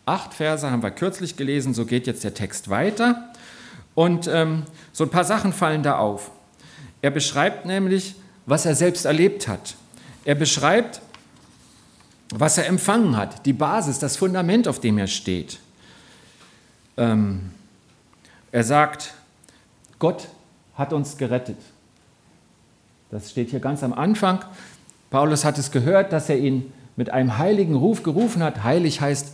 acht 0.05 0.33
Verse 0.33 0.69
haben 0.69 0.81
wir 0.81 0.91
kürzlich 0.91 1.38
gelesen, 1.38 1.74
so 1.74 1.86
geht 1.86 2.07
jetzt 2.07 2.24
der 2.24 2.33
Text 2.33 2.69
weiter. 2.69 3.31
Und 3.95 4.27
ähm, 4.27 4.63
so 4.91 5.03
ein 5.03 5.10
paar 5.10 5.25
Sachen 5.25 5.53
fallen 5.53 5.83
da 5.83 5.98
auf. 5.98 6.31
Er 7.01 7.12
beschreibt 7.12 7.65
nämlich, 7.65 8.15
was 8.45 8.65
er 8.65 8.75
selbst 8.75 9.05
erlebt 9.05 9.48
hat. 9.48 9.75
Er 10.25 10.36
beschreibt, 10.36 11.01
was 12.39 12.57
er 12.57 12.67
empfangen 12.67 13.15
hat, 13.15 13.45
die 13.45 13.53
Basis, 13.53 13.99
das 13.99 14.17
Fundament, 14.17 14.67
auf 14.67 14.79
dem 14.79 14.97
er 14.97 15.07
steht. 15.07 15.59
Ähm, 16.97 17.51
er 18.51 18.63
sagt, 18.63 19.13
Gott 19.99 20.27
hat 20.75 20.93
uns 20.93 21.17
gerettet. 21.17 21.57
Das 23.11 23.31
steht 23.31 23.51
hier 23.51 23.59
ganz 23.59 23.83
am 23.83 23.93
Anfang. 23.93 24.43
Paulus 25.09 25.45
hat 25.45 25.57
es 25.57 25.71
gehört, 25.71 26.11
dass 26.11 26.29
er 26.29 26.37
ihn 26.37 26.71
mit 26.95 27.11
einem 27.11 27.37
heiligen 27.37 27.75
Ruf 27.75 28.03
gerufen 28.03 28.41
hat. 28.43 28.63
Heilig 28.63 29.01
heißt, 29.01 29.33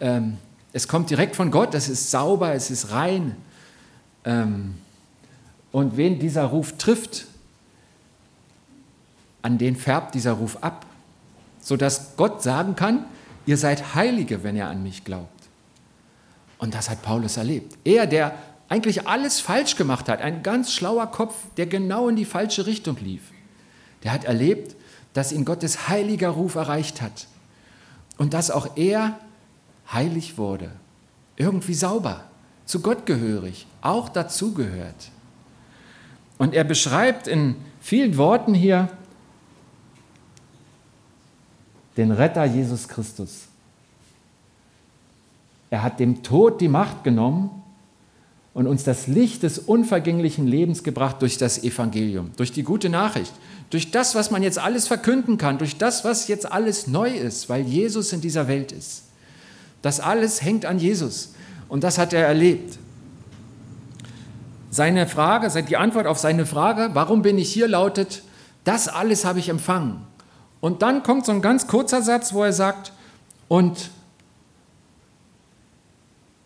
ähm, 0.00 0.38
es 0.72 0.88
kommt 0.88 1.10
direkt 1.10 1.36
von 1.36 1.50
Gott, 1.50 1.74
es 1.74 1.88
ist 1.88 2.10
sauber, 2.10 2.54
es 2.54 2.70
ist 2.70 2.92
rein. 2.92 3.36
Ähm, 4.24 4.74
und 5.72 5.96
wen 5.96 6.18
dieser 6.18 6.44
Ruf 6.44 6.76
trifft, 6.78 7.26
an 9.42 9.58
den 9.58 9.76
färbt 9.76 10.14
dieser 10.14 10.32
Ruf 10.32 10.58
ab, 10.62 10.86
sodass 11.60 12.16
Gott 12.16 12.42
sagen 12.42 12.76
kann, 12.76 13.04
ihr 13.46 13.56
seid 13.56 13.94
Heilige, 13.94 14.42
wenn 14.42 14.56
ihr 14.56 14.66
an 14.66 14.82
mich 14.82 15.04
glaubt. 15.04 15.28
Und 16.58 16.74
das 16.74 16.90
hat 16.90 17.02
Paulus 17.02 17.36
erlebt. 17.36 17.78
Er, 17.84 18.06
der 18.06 18.34
eigentlich 18.68 19.08
alles 19.08 19.40
falsch 19.40 19.76
gemacht 19.76 20.08
hat, 20.08 20.20
ein 20.20 20.42
ganz 20.42 20.72
schlauer 20.72 21.06
Kopf, 21.08 21.34
der 21.56 21.66
genau 21.66 22.08
in 22.08 22.16
die 22.16 22.24
falsche 22.24 22.66
Richtung 22.66 22.96
lief, 23.00 23.22
der 24.04 24.12
hat 24.12 24.24
erlebt, 24.24 24.76
dass 25.12 25.32
ihn 25.32 25.44
Gottes 25.44 25.88
heiliger 25.88 26.30
Ruf 26.30 26.54
erreicht 26.54 27.02
hat 27.02 27.26
und 28.16 28.32
dass 28.32 28.50
auch 28.50 28.76
er 28.76 29.18
heilig 29.92 30.38
wurde, 30.38 30.70
irgendwie 31.36 31.74
sauber, 31.74 32.24
zu 32.64 32.80
Gott 32.80 33.06
gehörig, 33.06 33.66
auch 33.80 34.08
dazugehört. 34.08 35.10
Und 36.38 36.54
er 36.54 36.64
beschreibt 36.64 37.26
in 37.26 37.56
vielen 37.80 38.16
Worten 38.16 38.54
hier 38.54 38.88
den 42.00 42.12
Retter 42.12 42.46
Jesus 42.46 42.88
Christus. 42.88 43.42
Er 45.68 45.82
hat 45.82 46.00
dem 46.00 46.22
Tod 46.22 46.62
die 46.62 46.68
Macht 46.68 47.04
genommen 47.04 47.50
und 48.54 48.66
uns 48.66 48.84
das 48.84 49.06
Licht 49.06 49.42
des 49.42 49.58
unvergänglichen 49.58 50.46
Lebens 50.46 50.82
gebracht 50.82 51.20
durch 51.20 51.36
das 51.36 51.62
Evangelium, 51.62 52.30
durch 52.38 52.52
die 52.52 52.62
gute 52.62 52.88
Nachricht, 52.88 53.34
durch 53.68 53.90
das, 53.90 54.14
was 54.14 54.30
man 54.30 54.42
jetzt 54.42 54.58
alles 54.58 54.88
verkünden 54.88 55.36
kann, 55.36 55.58
durch 55.58 55.76
das, 55.76 56.02
was 56.02 56.26
jetzt 56.26 56.50
alles 56.50 56.86
neu 56.86 57.10
ist, 57.10 57.50
weil 57.50 57.62
Jesus 57.62 58.14
in 58.14 58.22
dieser 58.22 58.48
Welt 58.48 58.72
ist. 58.72 59.02
Das 59.82 60.00
alles 60.00 60.40
hängt 60.40 60.64
an 60.64 60.78
Jesus 60.78 61.34
und 61.68 61.84
das 61.84 61.98
hat 61.98 62.14
er 62.14 62.26
erlebt. 62.26 62.78
Seine 64.70 65.06
Frage, 65.06 65.62
die 65.64 65.76
Antwort 65.76 66.06
auf 66.06 66.18
seine 66.18 66.46
Frage, 66.46 66.90
warum 66.94 67.20
bin 67.20 67.36
ich 67.36 67.52
hier, 67.52 67.68
lautet, 67.68 68.22
das 68.64 68.88
alles 68.88 69.26
habe 69.26 69.38
ich 69.38 69.50
empfangen. 69.50 70.09
Und 70.60 70.82
dann 70.82 71.02
kommt 71.02 71.26
so 71.26 71.32
ein 71.32 71.42
ganz 71.42 71.66
kurzer 71.66 72.02
Satz, 72.02 72.34
wo 72.34 72.44
er 72.44 72.52
sagt, 72.52 72.92
und 73.48 73.90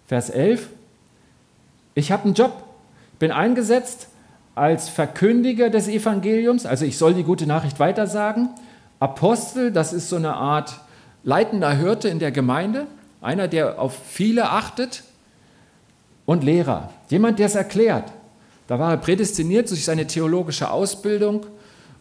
Vers 0.06 0.30
11, 0.30 0.68
ich 1.94 2.12
habe 2.12 2.24
einen 2.24 2.34
Job, 2.34 2.52
bin 3.18 3.32
eingesetzt 3.32 4.08
als 4.54 4.88
Verkündiger 4.88 5.70
des 5.70 5.88
Evangeliums, 5.88 6.66
also 6.66 6.84
ich 6.84 6.96
soll 6.96 7.14
die 7.14 7.24
gute 7.24 7.46
Nachricht 7.46 7.80
weitersagen. 7.80 8.50
Apostel, 9.00 9.72
das 9.72 9.92
ist 9.92 10.08
so 10.08 10.16
eine 10.16 10.34
Art 10.34 10.80
leitender 11.24 11.72
Hirte 11.72 12.08
in 12.08 12.18
der 12.18 12.30
Gemeinde, 12.30 12.86
einer, 13.20 13.48
der 13.48 13.80
auf 13.80 13.96
viele 14.06 14.50
achtet. 14.50 15.02
Und 16.26 16.44
Lehrer, 16.44 16.90
jemand, 17.10 17.38
der 17.38 17.46
es 17.46 17.54
erklärt. 17.54 18.10
Da 18.66 18.78
war 18.78 18.92
er 18.92 18.96
prädestiniert 18.96 19.68
durch 19.70 19.84
seine 19.84 20.06
theologische 20.06 20.70
Ausbildung 20.70 21.44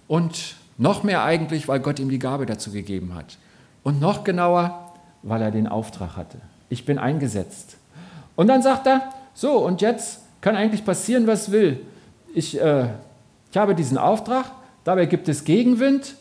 und 0.08 0.56
noch 0.78 1.04
mehr 1.04 1.24
eigentlich, 1.24 1.68
weil 1.68 1.80
Gott 1.80 2.00
ihm 2.00 2.10
die 2.10 2.20
Gabe 2.20 2.46
dazu 2.46 2.72
gegeben 2.72 3.14
hat. 3.16 3.38
Und 3.84 4.00
noch 4.00 4.24
genauer, 4.24 4.94
weil 5.22 5.42
er 5.42 5.52
den 5.52 5.68
Auftrag 5.68 6.18
hatte. 6.18 6.38
Ich 6.70 6.86
bin 6.86 6.98
eingesetzt. 6.98 7.78
Und 8.36 8.48
dann 8.48 8.62
sagt 8.62 8.88
er, 8.88 9.14
so, 9.34 9.58
und 9.58 9.82
jetzt 9.82 10.22
kann 10.42 10.56
eigentlich 10.56 10.86
passieren, 10.86 11.28
was 11.28 11.52
will. 11.52 11.80
Ich, 12.34 12.60
äh, 12.60 12.88
ich 13.52 13.58
habe 13.58 13.76
diesen 13.76 13.98
Auftrag, 13.98 14.46
dabei 14.84 15.06
gibt 15.06 15.30
es 15.30 15.44
Gegenwind 15.44 16.16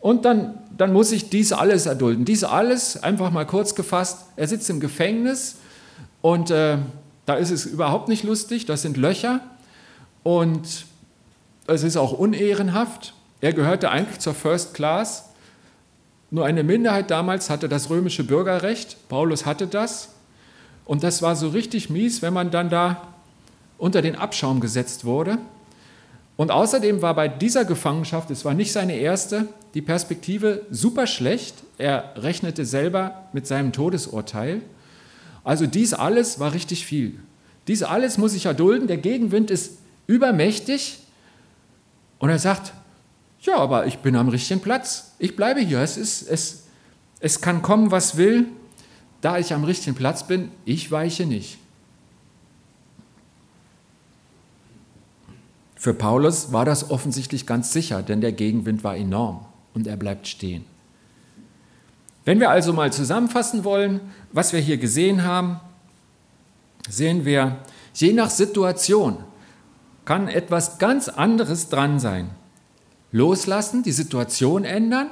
und 0.00 0.24
dann, 0.24 0.54
dann 0.76 0.92
muss 0.92 1.12
ich 1.12 1.30
dies 1.30 1.52
alles 1.52 1.86
erdulden. 1.86 2.24
Dies 2.24 2.44
alles, 2.44 3.02
einfach 3.02 3.30
mal 3.30 3.46
kurz 3.46 3.74
gefasst, 3.74 4.26
er 4.36 4.46
sitzt 4.46 4.70
im 4.70 4.80
Gefängnis 4.80 5.56
und 6.22 6.50
äh, 6.50 6.78
da 7.26 7.34
ist 7.34 7.50
es 7.50 7.66
überhaupt 7.66 8.08
nicht 8.08 8.24
lustig, 8.24 8.64
das 8.64 8.82
sind 8.82 8.96
Löcher 8.96 9.40
und 10.22 10.86
es 11.66 11.82
ist 11.82 11.96
auch 11.96 12.12
unehrenhaft. 12.12 13.14
Er 13.40 13.52
gehörte 13.52 13.90
eigentlich 13.90 14.18
zur 14.18 14.34
First 14.34 14.74
Class. 14.74 15.30
Nur 16.30 16.44
eine 16.44 16.62
Minderheit 16.62 17.10
damals 17.10 17.50
hatte 17.50 17.68
das 17.68 17.88
römische 17.88 18.24
Bürgerrecht. 18.24 18.96
Paulus 19.08 19.46
hatte 19.46 19.66
das. 19.66 20.10
Und 20.84 21.02
das 21.02 21.22
war 21.22 21.36
so 21.36 21.48
richtig 21.48 21.90
mies, 21.90 22.22
wenn 22.22 22.32
man 22.32 22.50
dann 22.50 22.70
da 22.70 23.14
unter 23.76 24.02
den 24.02 24.16
Abschaum 24.16 24.60
gesetzt 24.60 25.04
wurde. 25.04 25.38
Und 26.36 26.50
außerdem 26.50 27.02
war 27.02 27.14
bei 27.14 27.28
dieser 27.28 27.64
Gefangenschaft, 27.64 28.30
es 28.30 28.44
war 28.44 28.54
nicht 28.54 28.72
seine 28.72 28.96
erste, 28.96 29.48
die 29.74 29.82
Perspektive 29.82 30.66
super 30.70 31.06
schlecht. 31.06 31.54
Er 31.78 32.12
rechnete 32.16 32.64
selber 32.64 33.24
mit 33.32 33.46
seinem 33.46 33.72
Todesurteil. 33.72 34.62
Also 35.44 35.66
dies 35.66 35.94
alles 35.94 36.38
war 36.38 36.54
richtig 36.54 36.86
viel. 36.86 37.18
Dies 37.66 37.82
alles 37.82 38.18
muss 38.18 38.34
ich 38.34 38.46
erdulden. 38.46 38.86
Der 38.86 38.98
Gegenwind 38.98 39.50
ist 39.50 39.78
übermächtig. 40.06 41.00
Und 42.18 42.30
er 42.30 42.38
sagt, 42.38 42.72
ja, 43.42 43.56
aber 43.56 43.86
ich 43.86 43.98
bin 43.98 44.16
am 44.16 44.28
richtigen 44.28 44.60
Platz. 44.60 45.12
Ich 45.18 45.36
bleibe 45.36 45.60
hier. 45.60 45.80
Es, 45.80 45.96
ist, 45.96 46.22
es, 46.22 46.64
es 47.20 47.40
kann 47.40 47.62
kommen, 47.62 47.90
was 47.90 48.16
will 48.16 48.46
da 49.20 49.38
ich 49.38 49.52
am 49.52 49.64
richtigen 49.64 49.96
Platz 49.96 50.26
bin, 50.26 50.50
ich 50.64 50.90
weiche 50.90 51.26
nicht. 51.26 51.58
Für 55.74 55.94
Paulus 55.94 56.52
war 56.52 56.64
das 56.64 56.90
offensichtlich 56.90 57.46
ganz 57.46 57.72
sicher, 57.72 58.02
denn 58.02 58.20
der 58.20 58.32
Gegenwind 58.32 58.82
war 58.84 58.96
enorm 58.96 59.46
und 59.74 59.86
er 59.86 59.96
bleibt 59.96 60.26
stehen. 60.26 60.64
Wenn 62.24 62.40
wir 62.40 62.50
also 62.50 62.72
mal 62.72 62.92
zusammenfassen 62.92 63.64
wollen, 63.64 64.00
was 64.32 64.52
wir 64.52 64.60
hier 64.60 64.76
gesehen 64.76 65.24
haben, 65.24 65.60
sehen 66.88 67.24
wir, 67.24 67.58
je 67.94 68.12
nach 68.12 68.30
Situation 68.30 69.18
kann 70.04 70.28
etwas 70.28 70.78
ganz 70.78 71.08
anderes 71.08 71.68
dran 71.68 72.00
sein. 72.00 72.30
Loslassen, 73.12 73.82
die 73.82 73.92
Situation 73.92 74.64
ändern 74.64 75.08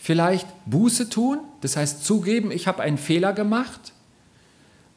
vielleicht 0.00 0.48
Buße 0.64 1.10
tun, 1.10 1.40
das 1.60 1.76
heißt 1.76 2.04
zugeben, 2.04 2.50
ich 2.50 2.66
habe 2.66 2.82
einen 2.82 2.96
Fehler 2.96 3.34
gemacht. 3.34 3.92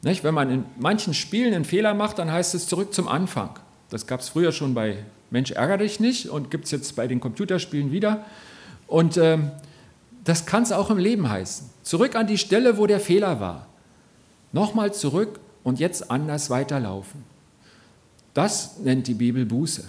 Nicht? 0.02 0.24
Wenn 0.24 0.34
man 0.34 0.50
in 0.50 0.64
manchen 0.78 1.14
Spielen 1.14 1.54
einen 1.54 1.64
Fehler 1.64 1.94
macht, 1.94 2.18
dann 2.18 2.32
heißt 2.32 2.54
es 2.54 2.66
zurück 2.66 2.94
zum 2.94 3.06
Anfang. 3.06 3.50
Das 3.90 4.06
gab 4.06 4.20
es 4.20 4.30
früher 4.30 4.50
schon 4.50 4.74
bei 4.74 4.96
Mensch 5.30 5.50
ärger 5.50 5.78
dich 5.78 6.00
nicht 6.00 6.28
und 6.28 6.50
gibt 6.50 6.64
es 6.64 6.70
jetzt 6.70 6.96
bei 6.96 7.06
den 7.06 7.20
Computerspielen 7.20 7.92
wieder. 7.92 8.24
Und 8.86 9.16
ähm, 9.18 9.50
das 10.24 10.46
kann 10.46 10.62
es 10.62 10.72
auch 10.72 10.90
im 10.90 10.98
Leben 10.98 11.28
heißen. 11.28 11.68
Zurück 11.82 12.16
an 12.16 12.26
die 12.26 12.38
Stelle, 12.38 12.78
wo 12.78 12.86
der 12.86 13.00
Fehler 13.00 13.40
war. 13.40 13.66
Nochmal 14.52 14.94
zurück 14.94 15.38
und 15.64 15.80
jetzt 15.80 16.10
anders 16.10 16.48
weiterlaufen. 16.48 17.24
Das 18.32 18.78
nennt 18.78 19.06
die 19.06 19.14
Bibel 19.14 19.44
Buße. 19.44 19.84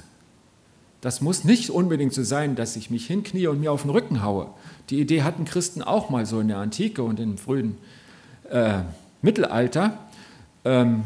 Das 1.06 1.22
muss 1.22 1.44
nicht 1.44 1.70
unbedingt 1.70 2.16
so 2.16 2.24
sein, 2.24 2.56
dass 2.56 2.76
ich 2.76 2.90
mich 2.90 3.06
hinknie 3.06 3.46
und 3.46 3.60
mir 3.60 3.72
auf 3.72 3.84
den 3.84 3.92
Rücken 3.92 4.24
haue. 4.24 4.48
Die 4.90 5.00
Idee 5.00 5.22
hatten 5.22 5.46
Christen 5.46 5.84
auch 5.84 6.10
mal 6.10 6.26
so 6.26 6.40
in 6.40 6.48
der 6.48 6.58
Antike 6.58 7.04
und 7.04 7.20
im 7.20 7.38
frühen 7.38 7.78
äh, 8.50 8.80
Mittelalter. 9.22 10.00
Ähm, 10.64 11.04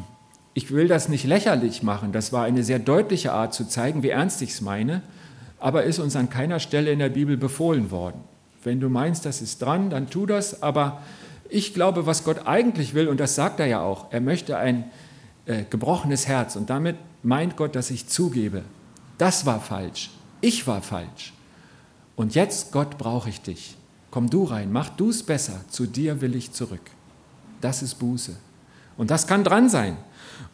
ich 0.53 0.71
will 0.71 0.87
das 0.87 1.09
nicht 1.09 1.25
lächerlich 1.25 1.83
machen. 1.83 2.13
Das 2.13 2.31
war 2.31 2.45
eine 2.45 2.63
sehr 2.63 2.79
deutliche 2.79 3.33
Art 3.33 3.53
zu 3.53 3.67
zeigen, 3.67 4.01
wie 4.01 4.11
ernst 4.11 4.41
ich 4.41 4.51
es 4.51 4.61
meine, 4.61 5.01
aber 5.59 5.83
ist 5.83 5.99
uns 5.99 6.15
an 6.15 6.29
keiner 6.29 6.61
Stelle 6.61 6.93
in 6.93 6.99
der 6.99 7.09
Bibel 7.09 7.35
befohlen 7.35 7.91
worden. 7.91 8.21
Wenn 8.63 8.79
du 8.79 8.87
meinst, 8.87 9.25
das 9.25 9.41
ist 9.41 9.61
dran, 9.61 9.89
dann 9.89 10.09
tu 10.09 10.25
das. 10.25 10.63
Aber 10.63 11.01
ich 11.49 11.73
glaube, 11.73 12.05
was 12.05 12.23
Gott 12.23 12.47
eigentlich 12.47 12.93
will, 12.93 13.09
und 13.09 13.19
das 13.19 13.35
sagt 13.35 13.59
er 13.59 13.65
ja 13.65 13.81
auch, 13.81 14.13
er 14.13 14.21
möchte 14.21 14.55
ein 14.55 14.85
äh, 15.45 15.63
gebrochenes 15.69 16.25
Herz. 16.25 16.55
Und 16.55 16.69
damit 16.69 16.95
meint 17.21 17.57
Gott, 17.57 17.75
dass 17.75 17.91
ich 17.91 18.07
zugebe, 18.07 18.63
das 19.19 19.45
war 19.45 19.59
falsch. 19.59 20.09
Ich 20.41 20.65
war 20.65 20.81
falsch. 20.81 21.33
Und 22.15 22.33
jetzt, 22.35 22.71
Gott, 22.71 22.97
brauche 22.97 23.29
ich 23.29 23.41
dich. 23.41 23.75
Komm 24.11 24.29
du 24.29 24.45
rein, 24.45 24.71
mach 24.71 24.89
du 24.89 25.09
es 25.09 25.21
besser. 25.21 25.61
Zu 25.69 25.85
dir 25.85 26.21
will 26.21 26.35
ich 26.35 26.51
zurück. 26.51 26.81
Das 27.61 27.83
ist 27.83 27.95
Buße. 27.95 28.35
Und 28.97 29.11
das 29.11 29.27
kann 29.27 29.43
dran 29.43 29.69
sein. 29.69 29.97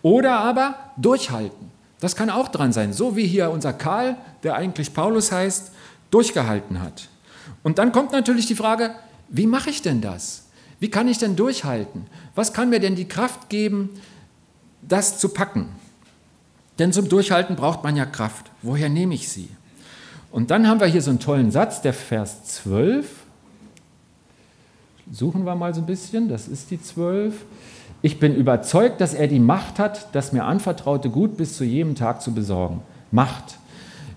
Oder 0.02 0.40
aber 0.40 0.76
durchhalten. 0.98 1.72
Das 2.00 2.16
kann 2.16 2.30
auch 2.30 2.50
dran 2.50 2.74
sein. 2.74 2.92
So 2.92 3.16
wie 3.16 3.26
hier 3.26 3.50
unser 3.50 3.72
Karl, 3.72 4.18
der 4.44 4.56
eigentlich 4.56 4.94
Paulus 4.94 5.32
heißt, 5.32 5.72
durchgehalten 6.12 6.82
hat. 6.82 7.08
Und 7.64 7.78
dann 7.78 7.92
kommt 7.92 8.12
natürlich 8.12 8.48
die 8.48 8.56
Frage, 8.56 8.96
wie 9.30 9.48
mache 9.48 9.70
ich 9.70 9.82
denn 9.82 10.02
das? 10.02 10.48
Wie 10.80 10.90
kann 10.90 11.08
ich 11.08 11.18
denn 11.18 11.36
durchhalten? 11.36 12.08
Was 12.34 12.54
kann 12.54 12.70
mir 12.70 12.80
denn 12.80 12.96
die 12.96 13.08
Kraft 13.08 13.50
geben, 13.50 13.90
das 14.82 15.20
zu 15.20 15.30
packen? 15.30 15.70
Denn 16.80 16.92
zum 16.92 17.08
Durchhalten 17.10 17.56
braucht 17.56 17.84
man 17.84 17.96
ja 17.96 18.06
Kraft. 18.06 18.52
Woher 18.62 18.90
nehme 18.90 19.14
ich 19.14 19.30
sie? 19.30 19.50
Und 20.32 20.52
dann 20.52 20.68
haben 20.68 20.80
wir 20.80 20.88
hier 20.88 21.02
so 21.02 21.12
einen 21.12 21.20
tollen 21.20 21.52
Satz, 21.52 21.82
der 21.82 21.94
Vers 21.94 22.44
12. 22.46 23.08
Suchen 25.12 25.46
wir 25.46 25.56
mal 25.56 25.74
so 25.74 25.82
ein 25.82 25.86
bisschen, 25.86 26.28
das 26.28 26.48
ist 26.48 26.72
die 26.72 26.82
12. 26.82 27.34
Ich 28.02 28.20
bin 28.20 28.36
überzeugt, 28.36 29.00
dass 29.00 29.14
er 29.14 29.28
die 29.28 29.40
Macht 29.40 29.80
hat, 29.80 30.14
das 30.14 30.34
mir 30.34 30.44
anvertraute 30.44 31.10
Gut 31.10 31.38
bis 31.38 31.56
zu 31.56 31.64
jedem 31.64 31.96
Tag 31.96 32.22
zu 32.22 32.34
besorgen. 32.34 32.82
Macht. 33.12 33.60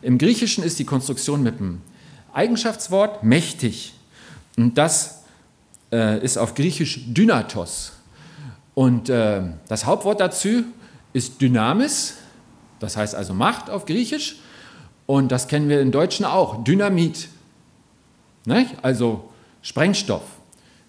Im 0.03 0.19
Griechischen 0.19 0.65
ist 0.65 0.79
die 0.79 0.85
Konstruktion 0.85 1.43
mit 1.43 1.61
dem 1.61 1.83
Eigenschaftswort 2.33 3.23
mächtig. 3.23 3.95
Und 4.57 4.77
das 4.77 5.23
äh, 5.93 6.23
ist 6.23 6.37
auf 6.37 6.55
Griechisch 6.55 7.00
Dynatos. 7.07 7.93
Und 8.75 9.09
äh, 9.09 9.43
das 9.69 9.87
Hauptwort 9.87 10.21
dazu 10.21 10.65
ist 11.12 11.41
Dynamis, 11.41 12.15
das 12.81 12.97
heißt 12.97 13.15
also 13.15 13.35
Macht 13.35 13.71
auf 13.71 13.87
Griechisch. 13.87 14.37
Und 15.07 15.33
das 15.33 15.49
kennen 15.49 15.69
wir 15.69 15.81
im 15.81 15.91
Deutschen 15.91 16.25
auch, 16.25 16.63
Dynamit. 16.65 17.29
Nicht? 18.45 18.75
Also 18.83 19.31
Sprengstoff. 19.63 20.23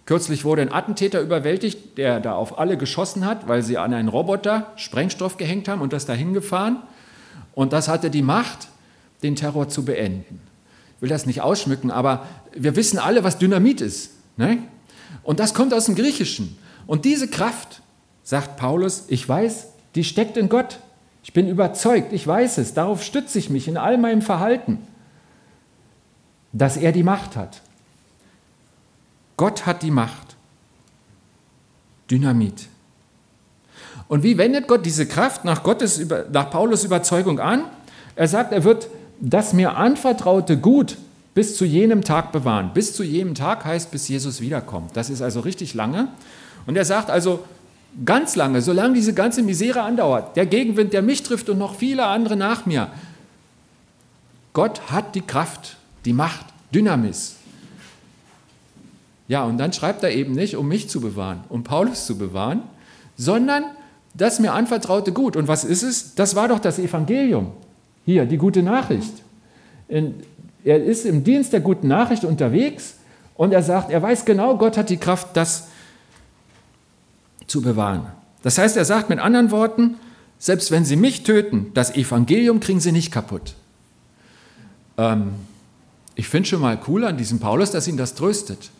Kürzlich 0.05 0.43
wurde 0.43 0.62
ein 0.63 0.74
Attentäter 0.74 1.22
überwältigt, 1.22 1.98
der 1.98 2.19
da 2.19 2.34
auf 2.34 2.58
alle 2.58 2.77
geschossen 2.77 3.25
hat, 3.25 3.48
weil 3.48 3.62
sie 3.62 3.77
an 3.77 3.93
einen 3.93 4.08
Roboter 4.08 4.72
Sprengstoff 4.75 5.38
gehängt 5.38 5.67
haben 5.67 5.81
und 5.81 5.93
das 5.93 6.05
dahin 6.05 6.34
gefahren. 6.34 6.81
Und 7.53 7.74
das 7.74 7.88
hatte 7.88 8.10
die 8.10 8.24
Macht, 8.24 8.69
den 9.22 9.36
Terror 9.36 9.69
zu 9.69 9.86
beenden. 9.86 10.41
Ich 10.96 11.01
will 11.01 11.10
das 11.10 11.25
nicht 11.25 11.41
ausschmücken, 11.41 11.91
aber 11.91 12.25
wir 12.53 12.75
wissen 12.75 13.00
alle, 13.00 13.24
was 13.24 13.38
Dynamit 13.38 13.81
ist. 13.81 14.12
Ne? 14.38 14.60
Und 15.24 15.39
das 15.39 15.53
kommt 15.53 15.74
aus 15.74 15.86
dem 15.86 15.96
Griechischen. 15.96 16.58
Und 16.88 17.05
diese 17.05 17.27
Kraft, 17.27 17.81
sagt 18.24 18.58
Paulus, 18.58 19.05
ich 19.08 19.27
weiß, 19.27 19.67
die 19.96 20.03
steckt 20.03 20.38
in 20.38 20.50
Gott. 20.50 20.79
Ich 21.23 21.33
bin 21.33 21.47
überzeugt, 21.47 22.13
ich 22.13 22.25
weiß 22.25 22.57
es, 22.57 22.73
darauf 22.73 23.03
stütze 23.03 23.39
ich 23.39 23.49
mich 23.49 23.67
in 23.67 23.77
all 23.77 23.97
meinem 23.97 24.21
Verhalten, 24.21 24.79
dass 26.53 26.77
er 26.77 26.91
die 26.91 27.03
Macht 27.03 27.35
hat. 27.35 27.61
Gott 29.38 29.65
hat 29.65 29.83
die 29.83 29.91
Macht. 29.91 30.35
Dynamit. 32.09 32.67
Und 34.07 34.23
wie 34.23 34.38
wendet 34.38 34.67
Gott 34.67 34.85
diese 34.85 35.05
Kraft 35.05 35.45
nach, 35.45 35.63
Gottes, 35.63 36.03
nach 36.31 36.49
Paulus 36.49 36.83
Überzeugung 36.83 37.39
an? 37.39 37.65
Er 38.15 38.27
sagt, 38.27 38.51
er 38.51 38.63
wird 38.63 38.89
das 39.19 39.53
mir 39.53 39.75
anvertraute 39.75 40.57
Gut 40.57 40.97
bis 41.35 41.55
zu 41.55 41.63
jenem 41.63 42.03
Tag 42.03 42.31
bewahren. 42.31 42.71
Bis 42.73 42.93
zu 42.93 43.03
jenem 43.03 43.35
Tag 43.35 43.63
heißt, 43.63 43.91
bis 43.91 44.07
Jesus 44.07 44.41
wiederkommt. 44.41 44.97
Das 44.97 45.09
ist 45.09 45.21
also 45.21 45.41
richtig 45.41 45.73
lange. 45.73 46.07
Und 46.65 46.75
er 46.75 46.85
sagt 46.85 47.09
also, 47.09 47.45
ganz 48.05 48.36
lange, 48.36 48.62
solange 48.62 48.93
diese 48.93 49.13
ganze 49.13 49.41
Misere 49.43 49.81
andauert, 49.81 50.36
der 50.36 50.46
Gegenwind, 50.46 50.93
der 50.93 51.01
mich 51.01 51.24
trifft 51.24 51.50
und 51.50 51.58
noch 51.58 51.75
viele 51.75 52.05
andere 52.05 52.36
nach 52.36 52.65
mir, 52.65 52.89
Gott 54.53 54.91
hat 54.91 55.15
die 55.15 55.22
Kraft, 55.22 55.77
die 56.05 56.13
Macht, 56.13 56.46
Dynamis. 56.74 57.36
Ja, 59.27 59.43
und 59.43 59.58
dann 59.58 59.74
schreibt 59.74 60.03
er 60.03 60.12
eben 60.12 60.34
nicht, 60.34 60.55
um 60.55 60.67
mich 60.67 60.89
zu 60.89 61.01
bewahren, 61.01 61.43
um 61.50 61.63
Paulus 61.63 62.05
zu 62.05 62.17
bewahren, 62.17 62.63
sondern 63.15 63.63
das 64.15 64.39
mir 64.39 64.53
anvertraute 64.53 65.12
Gut. 65.12 65.36
Und 65.36 65.48
was 65.48 65.63
ist 65.63 65.84
es? 65.84 66.15
Das 66.15 66.36
war 66.36 66.48
doch 66.48 66.60
das 66.60 66.79
Evangelium. 66.79 67.51
Hier, 68.05 68.25
die 68.25 68.38
gute 68.38 68.63
Nachricht. 68.63 69.13
er 69.88 70.84
ist 70.84 71.05
im 71.05 71.24
Dienst 71.24 71.53
der 71.53 71.60
guten 71.60 71.88
Nachricht 71.88 72.24
unterwegs 72.24 72.96
und 73.36 73.53
er 73.53 73.62
sagt, 73.62 73.91
er 73.91 74.01
weiß 74.01 74.25
genau, 74.25 74.58
Gott 74.58 74.77
hat 74.77 74.89
die 74.89 74.98
Kraft, 74.98 75.29
das 75.38 75.67
zu 77.49 77.61
bewahren. 77.61 78.07
Das 78.41 78.57
heißt, 78.57 78.77
er 78.77 78.85
sagt 78.85 79.09
mit 79.09 79.19
anderen 79.19 79.51
Worten, 79.51 79.95
selbst 80.37 80.71
wenn 80.71 80.85
sie 80.85 80.95
mich 80.95 81.23
töten, 81.23 81.71
das 81.73 81.95
Evangelium 81.95 82.59
kriegen 82.59 82.79
sie 82.79 82.93
nicht 82.93 83.11
kaputt. 83.11 83.55
Ähm, 84.97 85.31
ich 86.15 86.27
finde 86.27 86.47
schon 86.47 86.62
mal 86.62 86.79
cool 86.88 87.05
an 87.05 87.17
diesem 87.17 87.39
Paulus, 87.39 87.71
dass 87.71 87.88
ihn 87.88 87.97
das 87.97 88.15
tröstet, 88.15 88.71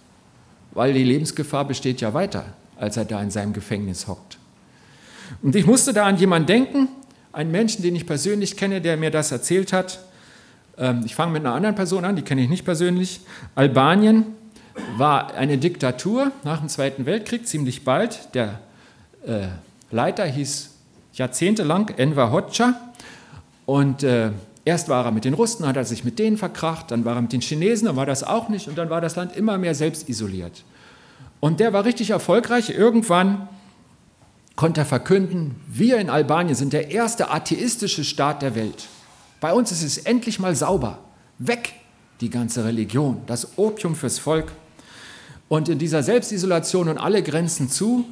weil 0.72 0.94
die 0.94 1.04
Lebensgefahr 1.04 1.66
besteht 1.66 2.02
ja 2.02 2.14
weiter, 2.14 2.46
als 2.78 2.98
er 2.98 3.06
da 3.06 3.22
in 3.22 3.32
seinem 3.32 3.54
Gefängnis 3.54 4.08
hockt. 4.08 4.38
Und 5.42 5.56
ich 5.56 5.66
musste 5.66 5.94
da 5.94 6.06
an 6.06 6.18
jemanden 6.18 6.48
denken, 6.48 6.88
einen 7.32 7.52
Menschen, 7.52 7.84
den 7.84 7.96
ich 7.96 8.06
persönlich 8.06 8.58
kenne, 8.58 8.82
der 8.82 8.98
mir 8.98 9.12
das 9.12 9.32
erzählt 9.32 9.74
hat. 9.74 10.00
Ähm, 10.78 11.04
ich 11.06 11.16
fange 11.16 11.34
mit 11.34 11.46
einer 11.46 11.54
anderen 11.54 11.76
Person 11.76 12.06
an, 12.06 12.16
die 12.16 12.22
kenne 12.22 12.42
ich 12.42 12.50
nicht 12.50 12.66
persönlich. 12.66 13.22
Albanien 13.56 14.26
war 14.98 15.34
eine 15.34 15.58
Diktatur 15.58 16.32
nach 16.44 16.60
dem 16.60 16.70
Zweiten 16.70 17.06
Weltkrieg, 17.06 17.48
ziemlich 17.48 17.84
bald. 17.84 18.34
Der 18.34 18.60
äh, 19.26 19.48
Leiter 19.92 20.26
hieß 20.26 20.72
jahrzehntelang 21.14 21.90
Enver 21.98 22.32
Hoxha. 22.32 22.74
Und 23.66 24.04
äh, 24.04 24.32
erst 24.66 24.90
war 24.90 25.06
er 25.06 25.12
mit 25.12 25.26
den 25.26 25.34
Russen, 25.34 25.68
hat 25.68 25.78
er 25.78 25.86
sich 25.86 26.04
mit 26.04 26.20
denen 26.20 26.38
verkracht, 26.38 26.92
dann 26.92 27.06
war 27.06 27.16
er 27.16 27.22
mit 27.22 27.34
den 27.34 27.42
Chinesen, 27.42 27.88
dann 27.88 27.96
war 27.96 28.06
das 28.06 28.24
auch 28.24 28.50
nicht 28.50 28.68
und 28.68 28.78
dann 28.78 28.90
war 28.90 29.02
das 29.02 29.16
Land 29.16 29.36
immer 29.36 29.58
mehr 29.58 29.76
selbst 29.76 30.10
isoliert. 30.10 30.64
Und 31.40 31.60
der 31.60 31.72
war 31.74 31.86
richtig 31.86 32.10
erfolgreich. 32.10 32.70
Irgendwann 32.70 33.48
konnte 34.56 34.82
er 34.82 34.86
verkünden, 34.86 35.56
wir 35.68 36.00
in 36.00 36.10
Albanien 36.10 36.56
sind 36.56 36.74
der 36.74 36.92
erste 36.92 37.32
atheistische 37.32 38.04
Staat 38.04 38.42
der 38.42 38.56
Welt. 38.56 38.88
Bei 39.40 39.54
uns 39.54 39.72
ist 39.72 39.84
es 39.84 39.98
endlich 40.00 40.40
mal 40.40 40.56
sauber. 40.56 41.00
Weg 41.38 41.74
die 42.20 42.30
ganze 42.30 42.66
Religion, 42.66 43.22
das 43.26 43.58
Opium 43.58 43.96
fürs 43.96 44.20
Volk. 44.20 44.52
Und 45.50 45.68
in 45.68 45.80
dieser 45.80 46.04
Selbstisolation 46.04 46.88
und 46.88 46.98
alle 46.98 47.22
Grenzen 47.24 47.70
zu, 47.70 48.06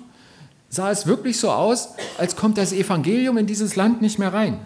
sah 0.70 0.92
es 0.92 1.06
wirklich 1.06 1.40
so 1.40 1.52
aus, 1.52 1.90
als 2.18 2.36
kommt 2.36 2.58
das 2.58 2.74
Evangelium 2.74 3.38
in 3.38 3.46
dieses 3.46 3.76
Land 3.76 4.02
nicht 4.02 4.20
mehr 4.20 4.34
rein. 4.34 4.60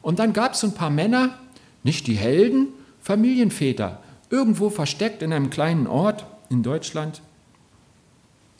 Und 0.00 0.20
dann 0.20 0.32
gab 0.32 0.54
es 0.54 0.64
ein 0.64 0.72
paar 0.72 0.90
Männer, 0.90 1.36
nicht 1.82 2.06
die 2.06 2.14
Helden, 2.14 2.68
Familienväter, 3.02 4.00
irgendwo 4.30 4.70
versteckt 4.70 5.22
in 5.22 5.32
einem 5.32 5.50
kleinen 5.50 5.86
Ort 5.86 6.24
in 6.48 6.62
Deutschland. 6.62 7.20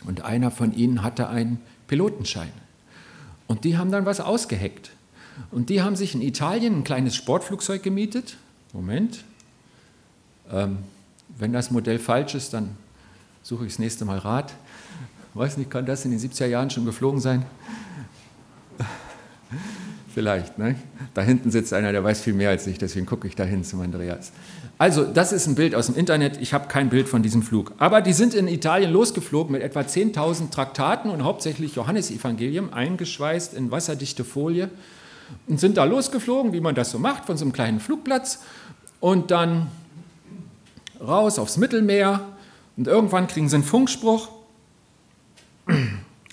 Und 0.04 0.22
einer 0.22 0.50
von 0.50 0.74
ihnen 0.74 1.02
hatte 1.02 1.28
einen 1.28 1.60
Pilotenschein. 1.86 2.52
Und 3.46 3.64
die 3.64 3.78
haben 3.78 3.90
dann 3.90 4.04
was 4.04 4.20
ausgeheckt. 4.20 4.90
Und 5.50 5.70
die 5.70 5.80
haben 5.80 5.96
sich 5.96 6.14
in 6.14 6.22
Italien 6.22 6.76
ein 6.76 6.84
kleines 6.84 7.14
Sportflugzeug 7.14 7.82
gemietet. 7.82 8.36
Moment, 8.72 9.24
ähm, 10.50 10.78
wenn 11.38 11.52
das 11.52 11.70
Modell 11.70 11.98
falsch 11.98 12.34
ist, 12.34 12.52
dann 12.52 12.76
suche 13.48 13.64
ich 13.64 13.72
das 13.72 13.78
nächste 13.78 14.04
Mal 14.04 14.18
Rat. 14.18 14.52
Weiß 15.32 15.56
nicht, 15.56 15.70
kann 15.70 15.86
das 15.86 16.04
in 16.04 16.10
den 16.10 16.20
70er 16.20 16.44
Jahren 16.44 16.68
schon 16.68 16.84
geflogen 16.84 17.18
sein? 17.18 17.46
Vielleicht, 20.12 20.58
ne? 20.58 20.74
Da 21.14 21.22
hinten 21.22 21.50
sitzt 21.50 21.72
einer, 21.72 21.92
der 21.92 22.04
weiß 22.04 22.20
viel 22.20 22.34
mehr 22.34 22.50
als 22.50 22.66
ich, 22.66 22.76
deswegen 22.76 23.06
gucke 23.06 23.26
ich 23.26 23.36
da 23.36 23.44
hin 23.44 23.64
zum 23.64 23.80
Andreas. 23.80 24.32
Also, 24.76 25.04
das 25.04 25.32
ist 25.32 25.46
ein 25.46 25.54
Bild 25.54 25.74
aus 25.74 25.86
dem 25.86 25.96
Internet. 25.96 26.36
Ich 26.42 26.52
habe 26.52 26.68
kein 26.68 26.90
Bild 26.90 27.08
von 27.08 27.22
diesem 27.22 27.42
Flug. 27.42 27.72
Aber 27.78 28.02
die 28.02 28.12
sind 28.12 28.34
in 28.34 28.48
Italien 28.48 28.92
losgeflogen 28.92 29.52
mit 29.52 29.62
etwa 29.62 29.80
10.000 29.80 30.50
Traktaten 30.50 31.10
und 31.10 31.24
hauptsächlich 31.24 31.74
Johannesevangelium, 31.74 32.74
eingeschweißt 32.74 33.54
in 33.54 33.70
wasserdichte 33.70 34.24
Folie. 34.24 34.68
Und 35.46 35.58
sind 35.58 35.78
da 35.78 35.84
losgeflogen, 35.84 36.52
wie 36.52 36.60
man 36.60 36.74
das 36.74 36.90
so 36.90 36.98
macht, 36.98 37.24
von 37.24 37.38
so 37.38 37.46
einem 37.46 37.52
kleinen 37.52 37.80
Flugplatz. 37.80 38.40
Und 39.00 39.30
dann 39.30 39.68
raus 41.00 41.38
aufs 41.38 41.56
Mittelmeer 41.56 42.20
und 42.78 42.86
irgendwann 42.86 43.26
kriegen 43.26 43.48
sie 43.48 43.56
einen 43.56 43.64
Funkspruch. 43.64 44.28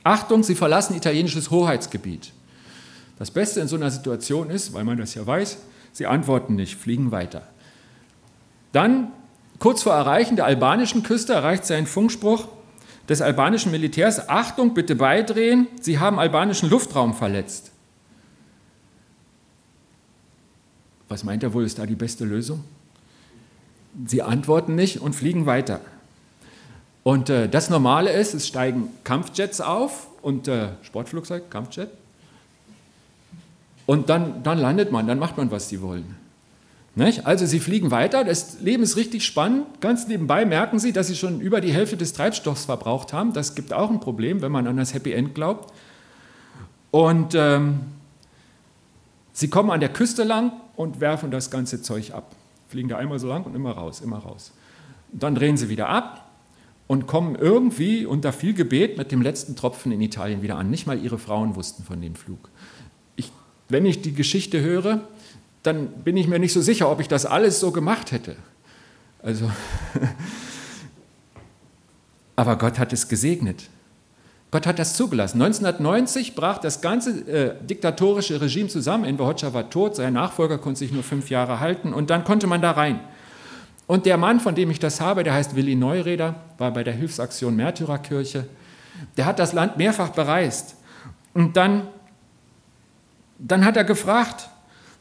Achtung, 0.03 0.43
sie 0.43 0.53
verlassen 0.53 0.95
italienisches 0.95 1.49
Hoheitsgebiet. 1.49 2.31
Das 3.17 3.31
Beste 3.31 3.59
in 3.59 3.67
so 3.67 3.75
einer 3.75 3.89
Situation 3.89 4.51
ist, 4.51 4.71
weil 4.73 4.83
man 4.83 4.97
das 4.97 5.15
ja 5.15 5.25
weiß, 5.25 5.57
sie 5.91 6.05
antworten 6.05 6.55
nicht, 6.55 6.75
fliegen 6.75 7.11
weiter. 7.11 7.41
Dann, 8.73 9.11
kurz 9.57 9.81
vor 9.81 9.93
Erreichen 9.93 10.35
der 10.35 10.45
albanischen 10.45 11.01
Küste, 11.01 11.33
erreicht 11.33 11.65
sie 11.65 11.73
einen 11.73 11.87
Funkspruch 11.87 12.47
des 13.09 13.21
albanischen 13.21 13.71
Militärs, 13.71 14.29
Achtung, 14.29 14.73
bitte 14.73 14.95
beidrehen, 14.95 15.67
Sie 15.81 15.99
haben 15.99 16.19
albanischen 16.19 16.69
Luftraum 16.69 17.13
verletzt. 17.15 17.71
Was 21.07 21.23
meint 21.23 21.43
er 21.43 21.53
wohl, 21.53 21.63
ist 21.63 21.79
da 21.79 21.85
die 21.85 21.95
beste 21.95 22.25
Lösung? 22.25 22.63
Sie 24.05 24.21
antworten 24.21 24.75
nicht 24.75 25.01
und 25.01 25.15
fliegen 25.15 25.45
weiter. 25.45 25.81
Und 27.05 27.29
äh, 27.29 27.47
das 27.47 27.69
Normale 27.69 28.11
ist, 28.11 28.33
es 28.33 28.47
steigen 28.47 28.89
Kampfjets 29.03 29.61
auf 29.61 30.07
und 30.23 30.47
äh, 30.47 30.69
Sportflugzeug, 30.81 31.51
Kampfjet. 31.51 31.89
Und 33.85 34.09
dann, 34.09 34.41
dann 34.41 34.57
landet 34.57 34.91
man, 34.91 35.05
dann 35.05 35.19
macht 35.19 35.37
man, 35.37 35.51
was 35.51 35.69
sie 35.69 35.83
wollen. 35.83 36.15
Nicht? 36.95 37.27
Also 37.27 37.45
sie 37.45 37.59
fliegen 37.59 37.91
weiter, 37.91 38.23
das 38.23 38.59
Leben 38.61 38.81
ist 38.81 38.97
richtig 38.97 39.23
spannend. 39.23 39.67
Ganz 39.81 40.07
nebenbei 40.07 40.45
merken 40.45 40.79
sie, 40.79 40.93
dass 40.93 41.05
sie 41.05 41.15
schon 41.15 41.41
über 41.41 41.61
die 41.61 41.71
Hälfte 41.71 41.95
des 41.95 42.13
Treibstoffs 42.13 42.65
verbraucht 42.65 43.13
haben. 43.13 43.33
Das 43.33 43.53
gibt 43.53 43.71
auch 43.71 43.91
ein 43.91 43.99
Problem, 43.99 44.41
wenn 44.41 44.51
man 44.51 44.65
an 44.65 44.77
das 44.77 44.95
Happy 44.95 45.11
End 45.11 45.35
glaubt. 45.35 45.71
Und 46.89 47.35
ähm, 47.35 47.81
sie 49.31 49.49
kommen 49.49 49.69
an 49.69 49.79
der 49.79 49.89
Küste 49.89 50.23
lang 50.23 50.53
und 50.75 51.01
werfen 51.01 51.29
das 51.29 51.51
ganze 51.51 51.83
Zeug 51.83 52.13
ab 52.13 52.31
fliegen 52.67 52.89
da 52.89 52.97
einmal 52.97 53.19
so 53.19 53.27
lang 53.27 53.45
und 53.45 53.55
immer 53.55 53.71
raus, 53.71 54.01
immer 54.01 54.17
raus. 54.17 54.51
dann 55.11 55.35
drehen 55.35 55.55
sie 55.55 55.69
wieder 55.69 55.87
ab 55.87 56.24
und 56.87 57.07
kommen 57.07 57.35
irgendwie 57.35 58.05
unter 58.05 58.31
viel 58.31 58.53
Gebet 58.53 58.97
mit 58.97 59.11
dem 59.11 59.21
letzten 59.21 59.55
Tropfen 59.55 59.91
in 59.91 60.01
Italien 60.01 60.41
wieder 60.41 60.57
an. 60.57 60.69
Nicht 60.69 60.85
mal 60.85 60.97
ihre 60.97 61.17
Frauen 61.17 61.55
wussten 61.55 61.83
von 61.83 62.01
dem 62.01 62.15
Flug. 62.15 62.49
Ich 63.15 63.31
wenn 63.69 63.85
ich 63.85 64.01
die 64.01 64.13
Geschichte 64.13 64.61
höre, 64.61 65.01
dann 65.63 65.87
bin 66.03 66.17
ich 66.17 66.27
mir 66.27 66.39
nicht 66.39 66.53
so 66.53 66.61
sicher, 66.61 66.91
ob 66.91 66.99
ich 66.99 67.07
das 67.07 67.25
alles 67.25 67.59
so 67.59 67.71
gemacht 67.71 68.11
hätte. 68.11 68.35
Also, 69.23 69.49
aber 72.35 72.57
Gott 72.57 72.77
hat 72.77 72.93
es 72.93 73.07
gesegnet. 73.07 73.69
Gott 74.51 74.67
hat 74.67 74.77
das 74.77 74.95
zugelassen. 74.95 75.41
1990 75.41 76.35
brach 76.35 76.59
das 76.59 76.81
ganze 76.81 77.27
äh, 77.27 77.55
diktatorische 77.65 78.39
Regime 78.39 78.69
zusammen. 78.69 79.03
Enver 79.03 79.25
Hoxha 79.25 79.53
war 79.53 79.69
tot, 79.69 79.95
sein 79.95 80.13
Nachfolger 80.13 80.59
konnte 80.59 80.79
sich 80.79 80.91
nur 80.91 81.03
fünf 81.03 81.29
Jahre 81.29 81.59
halten 81.59 81.93
und 81.93 82.11
dann 82.11 82.23
konnte 82.23 82.45
man 82.45 82.61
da 82.61 82.71
rein. 82.71 82.99
Und 83.87 84.05
der 84.05 84.17
Mann, 84.17 84.39
von 84.39 84.55
dem 84.55 84.71
ich 84.71 84.79
das 84.79 84.99
habe, 84.99 85.23
der 85.23 85.33
heißt 85.33 85.55
Willi 85.55 85.75
Neureder, 85.75 86.35
war 86.57 86.71
bei 86.71 86.83
der 86.83 86.93
Hilfsaktion 86.93 87.55
Märtyrerkirche. 87.55 88.47
Der 89.17 89.25
hat 89.25 89.39
das 89.39 89.53
Land 89.53 89.77
mehrfach 89.77 90.09
bereist. 90.09 90.75
Und 91.33 91.55
dann, 91.55 91.87
dann 93.37 93.63
hat 93.63 93.77
er 93.77 93.83
gefragt, 93.83 94.49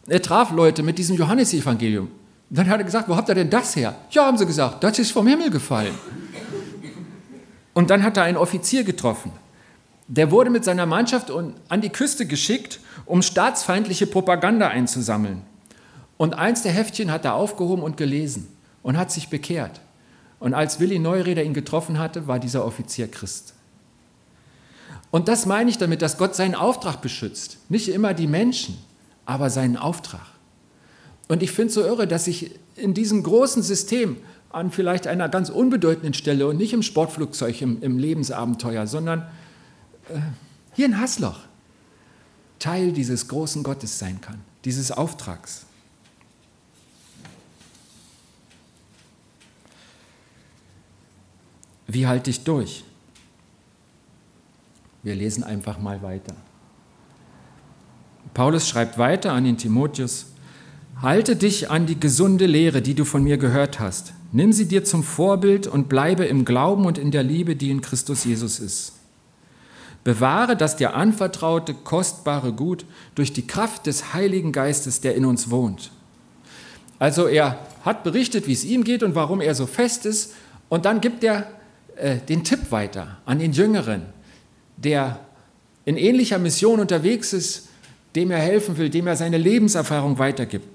er 0.07 0.21
traf 0.21 0.51
Leute 0.51 0.83
mit 0.83 0.99
diesem 0.99 1.17
Johannesevangelium. 1.17 2.11
Dann 2.51 2.69
hat 2.69 2.79
er 2.79 2.85
gesagt, 2.85 3.09
wo 3.09 3.17
habt 3.17 3.29
ihr 3.31 3.35
denn 3.35 3.49
das 3.49 3.75
her? 3.75 3.95
Ja, 4.11 4.27
haben 4.27 4.37
sie 4.37 4.45
gesagt, 4.45 4.85
das 4.85 4.99
ist 4.99 5.13
vom 5.13 5.27
Himmel 5.27 5.51
gefallen. 5.51 5.95
Und 7.73 7.89
dann 7.91 8.03
hat 8.03 8.19
er 8.19 8.25
einen 8.25 8.37
Offizier 8.37 8.85
getroffen. 8.85 9.33
Der 10.07 10.31
wurde 10.31 10.51
mit 10.51 10.65
seiner 10.65 10.85
Mannschaft 10.85 11.31
an 11.31 11.81
die 11.81 11.89
Küste 11.89 12.27
geschickt, 12.27 12.81
um 13.07 13.23
staatsfeindliche 13.23 14.07
Propaganda 14.07 14.69
einzusammeln. 14.69 15.41
Und 16.19 16.35
eins 16.35 16.63
der 16.63 16.73
Heftchen 16.73 17.11
hat 17.11 17.25
er 17.25 17.35
aufgehoben 17.35 17.83
und 17.83 17.97
gelesen 17.97 18.54
und 18.85 18.97
hat 18.97 19.11
sich 19.11 19.29
bekehrt. 19.29 19.81
Und 20.39 20.55
als 20.55 20.79
Willi 20.79 21.01
Neureder 21.01 21.43
ihn 21.43 21.55
getroffen 21.55 21.99
hatte, 21.99 22.29
war 22.29 22.39
dieser 22.39 22.65
Offizier 22.65 23.11
Christ. 23.11 23.55
Und 25.11 25.27
das 25.27 25.47
meine 25.47 25.71
ich 25.71 25.79
damit, 25.79 26.03
dass 26.03 26.19
Gott 26.19 26.37
seinen 26.37 26.55
Auftrag 26.55 27.01
beschützt. 27.01 27.59
Nicht 27.69 27.89
immer 27.89 28.15
die 28.15 28.27
Menschen, 28.27 28.77
aber 29.27 29.51
seinen 29.51 29.77
Auftrag. 29.77 30.27
Und 31.29 31.43
ich 31.43 31.51
finde 31.51 31.69
es 31.69 31.75
so 31.75 31.81
irre, 31.83 32.07
dass 32.07 32.27
ich 32.27 32.51
in 32.77 32.95
diesem 32.95 33.23
großen 33.23 33.63
System 33.63 34.19
an 34.51 34.71
vielleicht 34.71 35.07
einer 35.07 35.29
ganz 35.29 35.49
unbedeutenden 35.49 36.15
Stelle 36.15 36.47
und 36.47 36.59
nicht 36.59 36.73
im 36.73 36.83
Sportflugzeug, 36.83 37.61
im, 37.63 37.83
im 37.83 37.99
Lebensabenteuer, 37.99 38.87
sondern 38.87 39.23
äh, 40.11 40.19
hier 40.75 40.87
in 40.87 41.01
Hasloch 41.01 41.41
Teil 42.59 42.93
dieses 42.93 43.29
großen 43.29 43.63
Gottes 43.63 43.99
sein 43.99 44.21
kann, 44.21 44.41
dieses 44.65 44.91
Auftrags. 44.91 45.67
Wie 51.87 52.07
halte 52.07 52.31
ich 52.31 52.45
durch? 52.45 52.85
Wir 55.03 55.15
lesen 55.15 55.45
einfach 55.45 55.79
mal 55.79 56.03
weiter. 56.03 56.35
Paulus 58.33 58.69
schreibt 58.69 58.99
weiter 58.99 59.33
an 59.33 59.45
den 59.45 59.59
Timotheus, 59.59 60.27
Halte 61.03 61.37
dich 61.37 61.71
an 61.71 61.87
die 61.87 61.99
gesunde 61.99 62.47
Lehre, 62.47 62.81
die 62.81 62.95
du 62.95 63.05
von 63.05 63.23
mir 63.25 63.37
gehört 63.37 63.81
hast. 63.81 64.15
Nimm 64.33 64.53
sie 64.53 64.67
dir 64.67 64.85
zum 64.85 65.03
Vorbild 65.03 65.67
und 65.67 65.89
bleibe 65.89 66.25
im 66.25 66.45
Glauben 66.45 66.87
und 66.87 66.99
in 66.99 67.11
der 67.11 67.23
Liebe, 67.23 67.57
die 67.57 67.71
in 67.71 67.81
Christus 67.81 68.25
Jesus 68.25 68.61
ist. 68.61 68.93
Bewahre 70.03 70.57
das 70.57 70.77
dir 70.77 70.95
anvertraute, 70.95 71.75
kostbare 71.75 72.53
Gut 72.53 72.85
durch 73.15 73.33
die 73.33 73.47
Kraft 73.47 73.87
des 73.87 74.15
Heiligen 74.15 74.53
Geistes, 74.53 75.01
der 75.01 75.15
in 75.15 75.25
uns 75.25 75.51
wohnt. 75.51 75.91
Also 76.99 77.27
er 77.27 77.59
hat 77.85 78.05
berichtet, 78.05 78.47
wie 78.47 78.53
es 78.53 78.65
ihm 78.65 78.85
geht 78.85 79.03
und 79.03 79.15
warum 79.15 79.41
er 79.41 79.55
so 79.55 79.67
fest 79.67 80.07
ist. 80.07 80.33
Und 80.69 80.85
dann 80.85 81.01
gibt 81.01 81.25
er 81.25 81.47
äh, 81.97 82.19
den 82.19 82.45
Tipp 82.45 82.71
weiter 82.71 83.19
an 83.25 83.39
den 83.39 83.53
Jüngeren, 83.53 84.03
der 84.77 85.21
in 85.85 85.97
ähnlicher 85.97 86.39
Mission 86.39 86.81
unterwegs 86.81 87.33
ist, 87.33 87.69
dem 88.15 88.31
er 88.31 88.39
helfen 88.39 88.77
will, 88.77 88.91
dem 88.91 89.07
er 89.07 89.17
seine 89.17 89.39
Lebenserfahrung 89.39 90.19
weitergibt. 90.19 90.67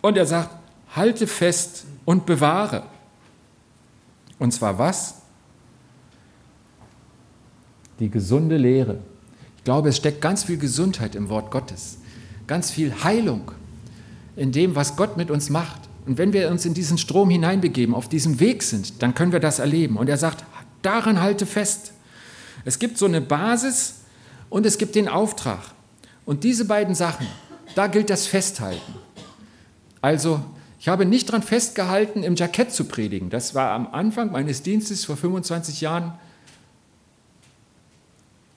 Und 0.00 0.16
er 0.16 0.26
sagt, 0.26 0.50
halte 0.94 1.26
fest 1.26 1.84
und 2.04 2.26
bewahre. 2.26 2.84
Und 4.38 4.52
zwar 4.52 4.78
was? 4.78 5.22
Die 7.98 8.08
gesunde 8.08 8.56
Lehre. 8.56 8.98
Ich 9.56 9.64
glaube, 9.64 9.88
es 9.88 9.96
steckt 9.96 10.20
ganz 10.20 10.44
viel 10.44 10.58
Gesundheit 10.58 11.14
im 11.14 11.28
Wort 11.28 11.50
Gottes, 11.50 11.98
ganz 12.46 12.70
viel 12.70 12.94
Heilung 13.02 13.50
in 14.36 14.52
dem, 14.52 14.76
was 14.76 14.96
Gott 14.96 15.16
mit 15.16 15.30
uns 15.30 15.50
macht. 15.50 15.87
Und 16.08 16.16
wenn 16.16 16.32
wir 16.32 16.50
uns 16.50 16.64
in 16.64 16.72
diesen 16.72 16.96
Strom 16.96 17.28
hineinbegeben, 17.28 17.94
auf 17.94 18.08
diesem 18.08 18.40
Weg 18.40 18.62
sind, 18.62 19.02
dann 19.02 19.14
können 19.14 19.30
wir 19.30 19.40
das 19.40 19.58
erleben. 19.58 19.98
Und 19.98 20.08
er 20.08 20.16
sagt, 20.16 20.42
daran 20.80 21.20
halte 21.20 21.44
fest. 21.44 21.92
Es 22.64 22.78
gibt 22.78 22.96
so 22.96 23.04
eine 23.04 23.20
Basis 23.20 23.96
und 24.48 24.64
es 24.64 24.78
gibt 24.78 24.94
den 24.94 25.06
Auftrag. 25.06 25.60
Und 26.24 26.44
diese 26.44 26.64
beiden 26.64 26.94
Sachen, 26.94 27.26
da 27.74 27.88
gilt 27.88 28.08
das 28.08 28.26
Festhalten. 28.26 28.94
Also, 30.00 30.40
ich 30.80 30.88
habe 30.88 31.04
nicht 31.04 31.28
daran 31.28 31.42
festgehalten, 31.42 32.22
im 32.22 32.36
Jackett 32.36 32.72
zu 32.72 32.86
predigen. 32.86 33.28
Das 33.28 33.54
war 33.54 33.72
am 33.72 33.88
Anfang 33.92 34.32
meines 34.32 34.62
Dienstes 34.62 35.04
vor 35.04 35.18
25 35.18 35.82
Jahren 35.82 36.14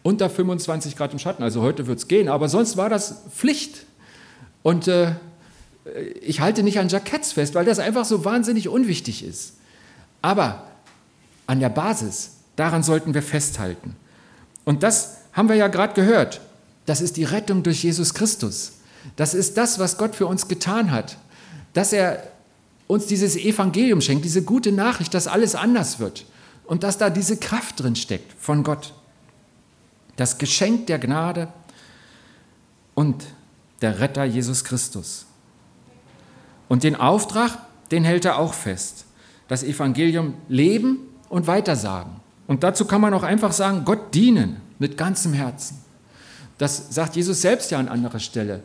unter 0.04 0.30
25 0.30 0.96
Grad 0.96 1.12
im 1.12 1.20
Schatten. 1.20 1.44
Also 1.44 1.62
heute 1.62 1.86
wird 1.86 2.00
es 2.00 2.08
gehen, 2.08 2.30
aber 2.30 2.48
sonst 2.48 2.78
war 2.78 2.90
das 2.90 3.24
Pflicht. 3.30 3.86
Und 4.64 4.88
äh, 4.88 5.16
ich 6.22 6.40
halte 6.40 6.64
nicht 6.64 6.80
an 6.80 6.90
Jacketts 6.90 7.34
fest, 7.34 7.56
weil 7.56 7.66
das 7.66 7.80
einfach 7.80 8.06
so 8.06 8.24
wahnsinnig 8.24 8.70
unwichtig 8.70 9.24
ist. 9.24 9.54
Aber 10.22 10.68
an 11.48 11.60
der 11.60 11.70
Basis, 11.70 12.32
daran 12.56 12.84
sollten 12.84 13.14
wir 13.14 13.24
festhalten. 13.24 13.96
Und 14.64 14.84
das 14.84 15.18
haben 15.34 15.50
wir 15.50 15.56
ja 15.56 15.68
gerade 15.68 15.94
gehört. 15.94 16.42
Das 16.86 17.02
ist 17.02 17.18
die 17.18 17.24
Rettung 17.24 17.64
durch 17.64 17.84
Jesus 17.84 18.14
Christus. 18.14 18.74
Das 19.16 19.34
ist 19.34 19.58
das, 19.58 19.80
was 19.80 19.98
Gott 19.98 20.16
für 20.16 20.28
uns 20.28 20.48
getan 20.48 20.92
hat. 20.92 21.18
Dass 21.74 21.94
er 21.94 22.24
uns 22.88 23.08
dieses 23.08 23.36
Evangelium 23.36 24.02
schenkt, 24.02 24.26
diese 24.26 24.44
gute 24.44 24.72
Nachricht, 24.72 25.14
dass 25.14 25.28
alles 25.28 25.56
anders 25.56 26.00
wird. 26.00 26.26
Und 26.66 26.84
dass 26.84 26.98
da 26.98 27.10
diese 27.10 27.38
Kraft 27.38 27.80
drin 27.80 27.96
steckt 27.96 28.34
von 28.40 28.64
Gott. 28.64 28.94
Das 30.16 30.38
Geschenk 30.38 30.88
der 30.88 31.00
Gnade 31.00 31.48
und 32.94 33.24
der 33.82 34.00
Retter 34.00 34.26
Jesus 34.26 34.64
Christus. 34.64 35.26
Und 36.72 36.86
den 36.86 36.96
Auftrag, 36.96 37.58
den 37.92 38.06
hält 38.06 38.24
er 38.24 38.40
auch 38.40 38.54
fest. 38.54 39.04
Das 39.50 39.62
Evangelium 39.62 40.36
leben 40.48 41.00
und 41.28 41.46
weitersagen. 41.46 42.14
Und 42.48 42.64
dazu 42.64 42.86
kann 42.86 43.02
man 43.02 43.14
auch 43.14 43.24
einfach 43.24 43.52
sagen, 43.52 43.84
Gott 43.84 44.16
dienen 44.16 44.56
mit 44.80 44.96
ganzem 44.96 45.34
Herzen. 45.34 45.80
Das 46.58 46.96
sagt 46.96 47.18
Jesus 47.18 47.42
selbst 47.42 47.72
ja 47.72 47.78
an 47.78 47.90
anderer 47.90 48.20
Stelle. 48.20 48.62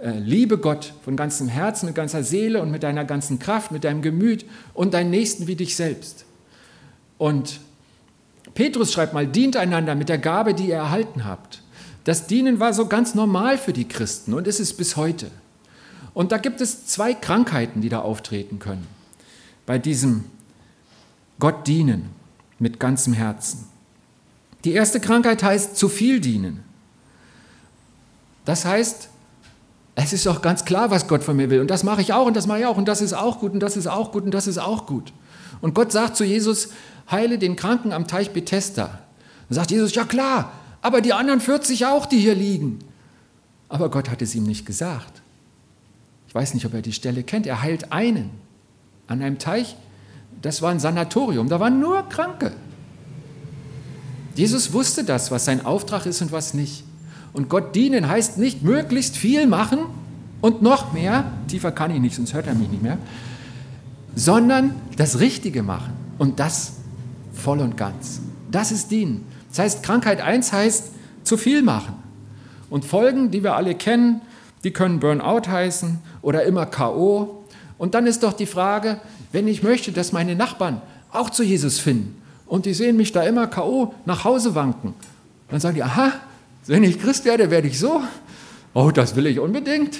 Äh, 0.00 0.20
liebe 0.20 0.58
Gott 0.58 0.94
von 1.04 1.16
ganzem 1.16 1.48
Herzen, 1.48 1.86
mit 1.86 1.96
ganzer 1.96 2.22
Seele 2.22 2.62
und 2.62 2.70
mit 2.70 2.84
deiner 2.84 3.04
ganzen 3.04 3.40
Kraft, 3.40 3.72
mit 3.72 3.82
deinem 3.82 4.00
Gemüt 4.00 4.46
und 4.72 4.94
deinen 4.94 5.10
Nächsten 5.10 5.48
wie 5.48 5.56
dich 5.56 5.74
selbst. 5.74 6.26
Und 7.18 7.58
Petrus 8.54 8.92
schreibt 8.92 9.12
mal, 9.12 9.26
dient 9.26 9.56
einander 9.56 9.96
mit 9.96 10.08
der 10.08 10.18
Gabe, 10.18 10.54
die 10.54 10.68
ihr 10.68 10.76
erhalten 10.76 11.24
habt. 11.24 11.62
Das 12.04 12.28
Dienen 12.28 12.60
war 12.60 12.72
so 12.74 12.86
ganz 12.86 13.16
normal 13.16 13.58
für 13.58 13.72
die 13.72 13.88
Christen 13.88 14.34
und 14.34 14.46
ist 14.46 14.60
es 14.60 14.72
bis 14.72 14.94
heute. 14.94 15.32
Und 16.14 16.32
da 16.32 16.38
gibt 16.38 16.60
es 16.60 16.86
zwei 16.86 17.14
Krankheiten, 17.14 17.80
die 17.80 17.88
da 17.88 18.00
auftreten 18.00 18.58
können. 18.58 18.86
Bei 19.66 19.78
diesem 19.78 20.24
Gott 21.38 21.66
dienen 21.66 22.10
mit 22.58 22.80
ganzem 22.80 23.12
Herzen. 23.12 23.66
Die 24.64 24.72
erste 24.72 25.00
Krankheit 25.00 25.42
heißt 25.42 25.76
zu 25.76 25.88
viel 25.88 26.20
dienen. 26.20 26.62
Das 28.44 28.64
heißt, 28.64 29.08
es 29.94 30.12
ist 30.12 30.26
doch 30.26 30.42
ganz 30.42 30.64
klar, 30.64 30.90
was 30.90 31.08
Gott 31.08 31.22
von 31.22 31.36
mir 31.36 31.50
will. 31.50 31.60
Und 31.60 31.70
das 31.70 31.82
mache 31.82 32.00
ich 32.00 32.12
auch 32.12 32.26
und 32.26 32.36
das 32.36 32.46
mache 32.46 32.60
ich 32.60 32.66
auch 32.66 32.76
und 32.76 32.86
das 32.86 33.00
ist 33.00 33.12
auch 33.12 33.38
gut 33.38 33.52
und 33.52 33.60
das 33.60 33.76
ist 33.76 33.86
auch 33.86 34.12
gut 34.12 34.24
und 34.24 34.32
das 34.32 34.46
ist 34.46 34.58
auch 34.58 34.86
gut. 34.86 35.12
Und 35.60 35.74
Gott 35.74 35.92
sagt 35.92 36.16
zu 36.16 36.24
Jesus, 36.24 36.70
heile 37.10 37.38
den 37.38 37.56
Kranken 37.56 37.92
am 37.92 38.06
Teich 38.06 38.30
Bethesda. 38.30 39.00
Dann 39.48 39.56
sagt 39.56 39.70
Jesus, 39.70 39.94
ja 39.94 40.04
klar, 40.04 40.52
aber 40.82 41.00
die 41.00 41.12
anderen 41.12 41.40
40 41.40 41.86
auch, 41.86 42.06
die 42.06 42.18
hier 42.18 42.34
liegen. 42.34 42.78
Aber 43.68 43.90
Gott 43.90 44.10
hat 44.10 44.22
es 44.22 44.34
ihm 44.34 44.44
nicht 44.44 44.66
gesagt. 44.66 45.19
Ich 46.30 46.34
weiß 46.36 46.54
nicht, 46.54 46.64
ob 46.64 46.74
er 46.74 46.80
die 46.80 46.92
Stelle 46.92 47.24
kennt. 47.24 47.44
Er 47.48 47.60
heilt 47.60 47.90
einen 47.92 48.30
an 49.08 49.20
einem 49.20 49.40
Teich. 49.40 49.74
Das 50.42 50.62
war 50.62 50.70
ein 50.70 50.78
Sanatorium, 50.78 51.48
da 51.48 51.58
waren 51.58 51.80
nur 51.80 52.08
Kranke. 52.08 52.52
Jesus 54.36 54.72
wusste 54.72 55.02
das, 55.02 55.32
was 55.32 55.44
sein 55.44 55.66
Auftrag 55.66 56.06
ist 56.06 56.22
und 56.22 56.30
was 56.30 56.54
nicht. 56.54 56.84
Und 57.32 57.48
Gott 57.48 57.74
dienen 57.74 58.08
heißt 58.08 58.38
nicht 58.38 58.62
möglichst 58.62 59.16
viel 59.16 59.48
machen 59.48 59.80
und 60.40 60.62
noch 60.62 60.92
mehr, 60.92 61.24
tiefer 61.48 61.72
kann 61.72 61.90
ich 61.90 62.00
nicht, 62.00 62.14
sonst 62.14 62.32
hört 62.32 62.46
er 62.46 62.54
mich 62.54 62.68
nicht 62.68 62.82
mehr, 62.82 62.98
sondern 64.14 64.76
das 64.96 65.18
Richtige 65.18 65.64
machen 65.64 65.94
und 66.16 66.38
das 66.38 66.74
voll 67.32 67.58
und 67.58 67.76
ganz. 67.76 68.20
Das 68.52 68.70
ist 68.70 68.92
dienen. 68.92 69.26
Das 69.48 69.58
heißt, 69.58 69.82
Krankheit 69.82 70.20
1 70.20 70.52
heißt 70.52 70.90
zu 71.24 71.36
viel 71.36 71.62
machen. 71.62 71.94
Und 72.70 72.84
Folgen, 72.84 73.32
die 73.32 73.42
wir 73.42 73.56
alle 73.56 73.74
kennen, 73.74 74.20
die 74.62 74.70
können 74.70 75.00
Burnout 75.00 75.48
heißen 75.48 75.98
oder 76.22 76.44
immer 76.44 76.66
KO. 76.66 77.44
Und 77.78 77.94
dann 77.94 78.06
ist 78.06 78.22
doch 78.22 78.32
die 78.32 78.46
Frage, 78.46 79.00
wenn 79.32 79.48
ich 79.48 79.62
möchte, 79.62 79.92
dass 79.92 80.12
meine 80.12 80.34
Nachbarn 80.34 80.82
auch 81.12 81.30
zu 81.30 81.42
Jesus 81.42 81.78
finden 81.78 82.20
und 82.46 82.66
die 82.66 82.74
sehen 82.74 82.96
mich 82.96 83.12
da 83.12 83.22
immer 83.22 83.46
KO 83.46 83.94
nach 84.04 84.24
Hause 84.24 84.54
wanken, 84.54 84.94
dann 85.48 85.60
sagen 85.60 85.76
die, 85.76 85.82
aha, 85.82 86.12
wenn 86.66 86.84
ich 86.84 87.00
Christ 87.00 87.24
werde, 87.24 87.50
werde 87.50 87.68
ich 87.68 87.78
so. 87.78 88.02
Oh, 88.74 88.90
das 88.90 89.16
will 89.16 89.26
ich 89.26 89.38
unbedingt. 89.38 89.98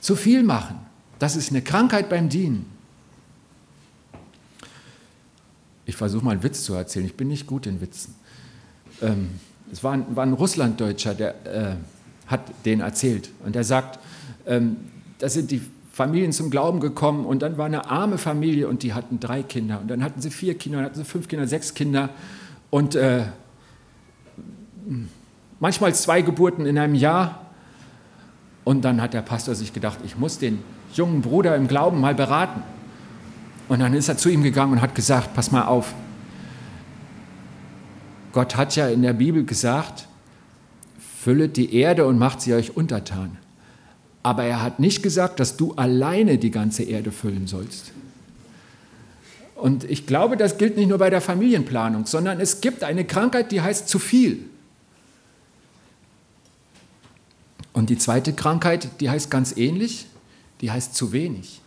Zu 0.00 0.16
viel 0.16 0.42
machen, 0.42 0.78
das 1.18 1.36
ist 1.36 1.50
eine 1.50 1.62
Krankheit 1.62 2.08
beim 2.08 2.28
Dienen. 2.28 2.66
Ich 5.84 5.96
versuche 5.96 6.24
mal 6.24 6.32
einen 6.32 6.42
Witz 6.42 6.64
zu 6.64 6.74
erzählen, 6.74 7.06
ich 7.06 7.16
bin 7.16 7.28
nicht 7.28 7.46
gut 7.46 7.66
in 7.66 7.80
Witzen. 7.80 8.14
Ähm, 9.00 9.30
es 9.70 9.82
war 9.82 9.92
ein, 9.92 10.16
war 10.16 10.24
ein 10.24 10.32
Russlanddeutscher, 10.32 11.14
der 11.14 11.46
äh, 11.46 11.76
hat 12.26 12.40
den 12.64 12.80
erzählt. 12.80 13.30
Und 13.44 13.56
er 13.56 13.64
sagt, 13.64 13.98
ähm, 14.46 14.76
da 15.18 15.28
sind 15.28 15.50
die 15.50 15.62
Familien 15.92 16.32
zum 16.32 16.50
Glauben 16.50 16.80
gekommen 16.80 17.26
und 17.26 17.42
dann 17.42 17.58
war 17.58 17.66
eine 17.66 17.90
arme 17.90 18.18
Familie 18.18 18.66
und 18.66 18.82
die 18.82 18.94
hatten 18.94 19.20
drei 19.20 19.42
Kinder 19.42 19.80
und 19.80 19.88
dann 19.88 20.02
hatten 20.02 20.22
sie 20.22 20.30
vier 20.30 20.56
Kinder, 20.56 20.78
dann 20.78 20.86
hatten 20.86 20.98
sie 20.98 21.04
fünf 21.04 21.28
Kinder, 21.28 21.46
sechs 21.46 21.74
Kinder 21.74 22.08
und 22.70 22.94
äh, 22.94 23.24
manchmal 25.60 25.94
zwei 25.94 26.22
Geburten 26.22 26.66
in 26.66 26.78
einem 26.78 26.94
Jahr. 26.94 27.40
Und 28.64 28.84
dann 28.84 29.02
hat 29.02 29.12
der 29.12 29.22
Pastor 29.22 29.54
sich 29.54 29.72
gedacht, 29.72 29.98
ich 30.04 30.16
muss 30.16 30.38
den 30.38 30.60
jungen 30.94 31.20
Bruder 31.20 31.56
im 31.56 31.68
Glauben 31.68 32.00
mal 32.00 32.14
beraten. 32.14 32.62
Und 33.68 33.80
dann 33.80 33.94
ist 33.94 34.08
er 34.08 34.16
zu 34.16 34.28
ihm 34.28 34.42
gegangen 34.42 34.72
und 34.72 34.80
hat 34.80 34.94
gesagt, 34.94 35.34
pass 35.34 35.50
mal 35.50 35.64
auf, 35.64 35.94
Gott 38.32 38.56
hat 38.56 38.76
ja 38.76 38.88
in 38.88 39.02
der 39.02 39.12
Bibel 39.12 39.44
gesagt, 39.44 40.08
füllet 41.22 41.56
die 41.56 41.74
Erde 41.74 42.06
und 42.06 42.18
macht 42.18 42.40
sie 42.40 42.52
euch 42.52 42.76
untertan. 42.76 43.38
Aber 44.24 44.42
er 44.42 44.60
hat 44.60 44.80
nicht 44.80 45.02
gesagt, 45.02 45.38
dass 45.38 45.56
du 45.56 45.72
alleine 45.74 46.36
die 46.36 46.50
ganze 46.50 46.82
Erde 46.82 47.12
füllen 47.12 47.46
sollst. 47.46 47.92
Und 49.54 49.84
ich 49.84 50.06
glaube, 50.06 50.36
das 50.36 50.58
gilt 50.58 50.76
nicht 50.76 50.88
nur 50.88 50.98
bei 50.98 51.10
der 51.10 51.20
Familienplanung, 51.20 52.06
sondern 52.06 52.40
es 52.40 52.60
gibt 52.60 52.82
eine 52.82 53.04
Krankheit, 53.04 53.52
die 53.52 53.60
heißt 53.60 53.88
zu 53.88 54.00
viel. 54.00 54.44
Und 57.72 57.88
die 57.90 57.98
zweite 57.98 58.32
Krankheit, 58.32 58.88
die 59.00 59.08
heißt 59.08 59.30
ganz 59.30 59.56
ähnlich, 59.56 60.06
die 60.60 60.72
heißt 60.72 60.96
zu 60.96 61.12
wenig. 61.12 61.60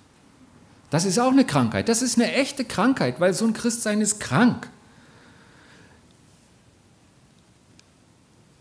Das 0.89 1.05
ist 1.05 1.17
auch 1.17 1.31
eine 1.31 1.45
Krankheit. 1.45 1.87
Das 1.87 2.01
ist 2.01 2.17
eine 2.17 2.33
echte 2.33 2.65
Krankheit, 2.65 3.21
weil 3.21 3.33
so 3.33 3.45
ein 3.45 3.53
Christsein 3.53 4.01
ist 4.01 4.19
krank. 4.19 4.69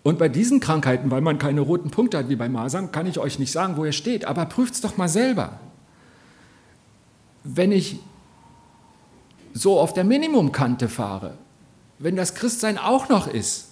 Und 0.05 0.19
bei 0.19 0.29
diesen 0.29 0.61
Krankheiten, 0.61 1.11
weil 1.11 1.23
man 1.23 1.39
keine 1.39 1.63
roten 1.63 1.91
Punkte 1.91 2.19
hat 2.19 2.29
wie 2.29 2.37
bei 2.37 2.49
Masern, 2.49 2.93
kann 2.93 3.07
ich 3.07 3.19
euch 3.19 3.39
nicht 3.39 3.51
sagen, 3.51 3.79
wo 3.79 3.85
er 3.85 3.93
steht, 3.93 4.27
aber 4.27 4.45
prüft 4.45 4.75
es 4.75 4.83
doch 4.83 4.99
mal 4.99 5.09
selber. 5.09 5.59
Wenn 7.43 7.73
ich 7.73 7.99
so 9.55 9.81
auf 9.81 9.95
der 9.95 10.05
Minimumkante 10.05 10.91
fahre, 10.91 11.39
wenn 11.99 12.17
das 12.17 12.35
Christsein 12.35 12.77
auch 12.77 13.09
noch 13.09 13.27
ist, 13.27 13.69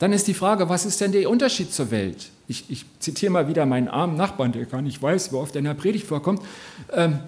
dann 0.00 0.12
ist 0.12 0.26
die 0.26 0.34
Frage, 0.34 0.68
was 0.68 0.84
ist 0.84 1.00
denn 1.00 1.12
der 1.12 1.30
Unterschied 1.30 1.72
zur 1.72 1.92
Welt? 1.92 2.30
Ich, 2.48 2.68
ich 2.68 2.84
zitiere 2.98 3.30
mal 3.30 3.46
wieder 3.46 3.64
meinen 3.64 3.86
armen 3.86 4.16
Nachbarn, 4.16 4.50
der 4.50 4.66
gar 4.66 4.82
nicht 4.82 5.00
weiß, 5.00 5.30
wie 5.30 5.36
oft 5.36 5.54
er 5.54 5.60
in 5.60 5.66
der 5.66 5.74
Predigt 5.74 6.08
vorkommt. 6.08 6.42
Ähm, 6.90 7.20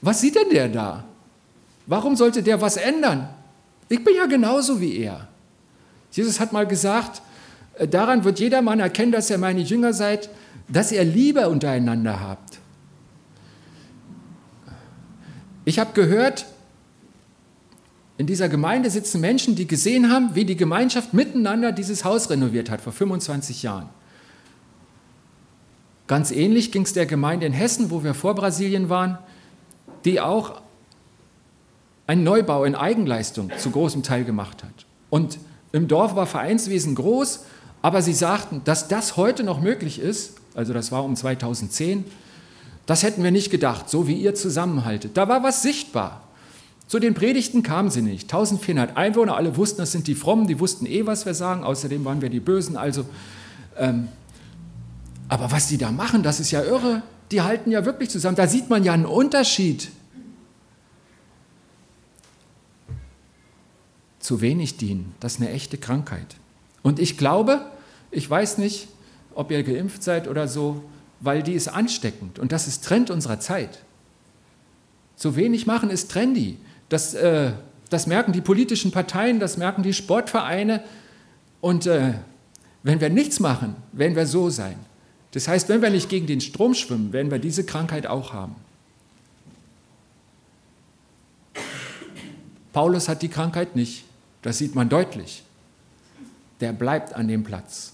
was 0.00 0.20
sieht 0.20 0.36
denn 0.36 0.50
der 0.50 0.68
da? 0.68 1.04
Warum 1.86 2.14
sollte 2.14 2.44
der 2.44 2.60
was 2.60 2.76
ändern? 2.76 3.30
Ich 3.88 4.04
bin 4.04 4.14
ja 4.14 4.26
genauso 4.26 4.80
wie 4.80 4.96
er. 4.98 5.26
Jesus 6.12 6.38
hat 6.38 6.52
mal 6.52 6.68
gesagt, 6.68 7.20
daran 7.90 8.24
wird 8.24 8.38
jedermann 8.40 8.80
erkennen, 8.80 9.12
dass 9.12 9.30
ihr 9.30 9.38
meine 9.38 9.60
Jünger 9.60 9.92
seid, 9.92 10.30
dass 10.68 10.92
ihr 10.92 11.04
Liebe 11.04 11.48
untereinander 11.48 12.20
habt. 12.20 12.58
Ich 15.64 15.78
habe 15.78 15.92
gehört, 15.94 16.46
in 18.16 18.26
dieser 18.26 18.48
Gemeinde 18.48 18.90
sitzen 18.90 19.20
Menschen, 19.20 19.56
die 19.56 19.66
gesehen 19.66 20.10
haben, 20.10 20.34
wie 20.34 20.44
die 20.44 20.56
Gemeinschaft 20.56 21.14
miteinander 21.14 21.72
dieses 21.72 22.04
Haus 22.04 22.30
renoviert 22.30 22.70
hat 22.70 22.80
vor 22.80 22.92
25 22.92 23.62
Jahren. 23.62 23.88
Ganz 26.06 26.30
ähnlich 26.30 26.70
ging 26.70 26.82
es 26.82 26.92
der 26.92 27.06
Gemeinde 27.06 27.46
in 27.46 27.52
Hessen, 27.52 27.90
wo 27.90 28.04
wir 28.04 28.14
vor 28.14 28.34
Brasilien 28.34 28.88
waren, 28.88 29.18
die 30.04 30.20
auch 30.20 30.60
einen 32.06 32.22
Neubau 32.22 32.64
in 32.64 32.74
Eigenleistung 32.74 33.50
zu 33.56 33.70
großem 33.70 34.02
Teil 34.02 34.24
gemacht 34.24 34.62
hat. 34.62 34.86
Und 35.08 35.38
im 35.72 35.88
Dorf 35.88 36.14
war 36.14 36.26
Vereinswesen 36.26 36.94
groß 36.94 37.46
aber 37.84 38.00
sie 38.00 38.14
sagten, 38.14 38.62
dass 38.64 38.88
das 38.88 39.18
heute 39.18 39.44
noch 39.44 39.60
möglich 39.60 39.98
ist, 39.98 40.38
also 40.54 40.72
das 40.72 40.90
war 40.90 41.04
um 41.04 41.16
2010, 41.16 42.06
das 42.86 43.02
hätten 43.02 43.22
wir 43.22 43.30
nicht 43.30 43.50
gedacht, 43.50 43.90
so 43.90 44.08
wie 44.08 44.14
ihr 44.14 44.34
zusammenhaltet. 44.34 45.18
Da 45.18 45.28
war 45.28 45.42
was 45.42 45.60
sichtbar. 45.60 46.22
Zu 46.86 46.98
den 46.98 47.12
Predigten 47.12 47.62
kamen 47.62 47.90
sie 47.90 48.00
nicht. 48.00 48.32
1400 48.32 48.96
Einwohner, 48.96 49.36
alle 49.36 49.58
wussten, 49.58 49.82
das 49.82 49.92
sind 49.92 50.06
die 50.06 50.14
Frommen, 50.14 50.46
die 50.46 50.60
wussten 50.60 50.86
eh, 50.86 51.04
was 51.04 51.26
wir 51.26 51.34
sagen. 51.34 51.62
Außerdem 51.62 52.02
waren 52.06 52.22
wir 52.22 52.30
die 52.30 52.40
Bösen. 52.40 52.78
Also, 52.78 53.04
ähm, 53.76 54.08
aber 55.28 55.52
was 55.52 55.68
die 55.68 55.76
da 55.76 55.92
machen, 55.92 56.22
das 56.22 56.40
ist 56.40 56.52
ja 56.52 56.62
irre. 56.62 57.02
Die 57.32 57.42
halten 57.42 57.70
ja 57.70 57.84
wirklich 57.84 58.08
zusammen. 58.08 58.36
Da 58.36 58.48
sieht 58.48 58.70
man 58.70 58.82
ja 58.82 58.94
einen 58.94 59.04
Unterschied. 59.04 59.90
Zu 64.20 64.40
wenig 64.40 64.78
dienen, 64.78 65.14
das 65.20 65.34
ist 65.34 65.42
eine 65.42 65.50
echte 65.50 65.76
Krankheit. 65.76 66.36
Und 66.82 66.98
ich 66.98 67.18
glaube, 67.18 67.66
ich 68.14 68.28
weiß 68.28 68.58
nicht, 68.58 68.88
ob 69.34 69.50
ihr 69.50 69.62
geimpft 69.62 70.02
seid 70.02 70.28
oder 70.28 70.48
so, 70.48 70.82
weil 71.20 71.42
die 71.42 71.52
ist 71.52 71.68
ansteckend 71.68 72.38
und 72.38 72.52
das 72.52 72.66
ist 72.66 72.84
Trend 72.84 73.10
unserer 73.10 73.40
Zeit. 73.40 73.80
Zu 75.16 75.36
wenig 75.36 75.66
machen 75.66 75.90
ist 75.90 76.10
trendy. 76.10 76.58
Das, 76.88 77.14
äh, 77.14 77.52
das 77.90 78.06
merken 78.06 78.32
die 78.32 78.40
politischen 78.40 78.90
Parteien, 78.90 79.40
das 79.40 79.56
merken 79.56 79.82
die 79.82 79.94
Sportvereine. 79.94 80.82
Und 81.60 81.86
äh, 81.86 82.14
wenn 82.82 83.00
wir 83.00 83.10
nichts 83.10 83.40
machen, 83.40 83.76
werden 83.92 84.16
wir 84.16 84.26
so 84.26 84.50
sein. 84.50 84.76
Das 85.30 85.48
heißt, 85.48 85.68
wenn 85.68 85.82
wir 85.82 85.90
nicht 85.90 86.08
gegen 86.08 86.26
den 86.26 86.40
Strom 86.40 86.74
schwimmen, 86.74 87.12
werden 87.12 87.30
wir 87.30 87.38
diese 87.38 87.64
Krankheit 87.64 88.06
auch 88.06 88.32
haben. 88.32 88.56
Paulus 92.72 93.08
hat 93.08 93.22
die 93.22 93.28
Krankheit 93.28 93.76
nicht. 93.76 94.04
Das 94.42 94.58
sieht 94.58 94.74
man 94.74 94.88
deutlich. 94.88 95.42
Der 96.60 96.72
bleibt 96.72 97.14
an 97.14 97.28
dem 97.28 97.44
Platz. 97.44 97.93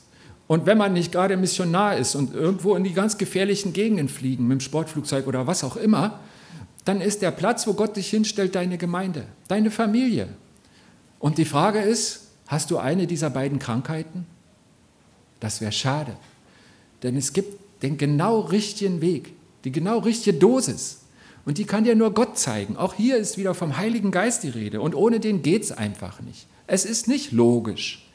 Und 0.51 0.67
wenn 0.67 0.79
man 0.79 0.95
nicht 0.95 1.13
gerade 1.13 1.37
Missionar 1.37 1.97
ist 1.97 2.17
und 2.17 2.35
irgendwo 2.35 2.75
in 2.75 2.83
die 2.83 2.93
ganz 2.93 3.19
gefährlichen 3.19 3.73
Gegenden 3.73 4.09
fliegen, 4.09 4.49
mit 4.49 4.59
dem 4.59 4.61
Sportflugzeug 4.61 5.29
oder 5.29 5.47
was 5.47 5.63
auch 5.63 5.77
immer, 5.77 6.19
dann 6.85 7.01
ist 7.01 7.23
der 7.23 7.31
Platz, 7.31 7.69
wo 7.69 7.75
Gott 7.75 7.95
dich 7.95 8.11
hinstellt, 8.11 8.57
deine 8.57 8.77
Gemeinde, 8.77 9.27
deine 9.47 9.71
Familie. 9.71 10.27
Und 11.21 11.39
die 11.39 11.45
Frage 11.45 11.79
ist, 11.79 12.31
hast 12.49 12.73
du 12.73 12.79
eine 12.79 13.07
dieser 13.07 13.31
beiden 13.31 13.61
Krankheiten? 13.61 14.27
Das 15.39 15.61
wäre 15.61 15.71
schade. 15.71 16.17
Denn 17.05 17.17
es 17.17 17.33
gibt 17.33 17.61
den 17.85 17.97
genau 17.97 18.41
richtigen 18.41 19.01
Weg, 19.01 19.33
die 19.63 19.71
genau 19.71 19.99
richtige 19.99 20.37
Dosis. 20.37 21.03
Und 21.45 21.59
die 21.59 21.65
kann 21.65 21.85
dir 21.85 21.95
nur 21.95 22.13
Gott 22.13 22.37
zeigen. 22.37 22.77
Auch 22.77 22.95
hier 22.95 23.19
ist 23.19 23.39
wieder 23.39 23.55
vom 23.55 23.77
Heiligen 23.77 24.11
Geist 24.11 24.43
die 24.43 24.49
Rede. 24.49 24.81
Und 24.81 24.97
ohne 24.97 25.21
den 25.21 25.43
geht 25.43 25.63
es 25.63 25.71
einfach 25.71 26.21
nicht. 26.21 26.49
Es 26.67 26.85
ist 26.85 27.07
nicht 27.07 27.31
logisch. 27.31 28.10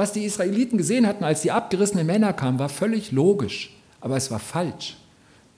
Was 0.00 0.14
die 0.14 0.24
Israeliten 0.24 0.78
gesehen 0.78 1.06
hatten, 1.06 1.24
als 1.24 1.42
die 1.42 1.50
abgerissenen 1.50 2.06
Männer 2.06 2.32
kamen, 2.32 2.58
war 2.58 2.70
völlig 2.70 3.12
logisch, 3.12 3.76
aber 4.00 4.16
es 4.16 4.30
war 4.30 4.38
falsch. 4.38 4.96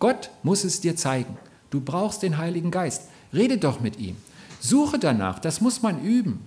Gott 0.00 0.30
muss 0.42 0.64
es 0.64 0.80
dir 0.80 0.96
zeigen. 0.96 1.38
Du 1.70 1.80
brauchst 1.80 2.24
den 2.24 2.38
Heiligen 2.38 2.72
Geist. 2.72 3.08
Rede 3.32 3.56
doch 3.56 3.78
mit 3.78 4.00
ihm. 4.00 4.16
Suche 4.58 4.98
danach, 4.98 5.38
das 5.38 5.60
muss 5.60 5.80
man 5.80 6.02
üben. 6.02 6.40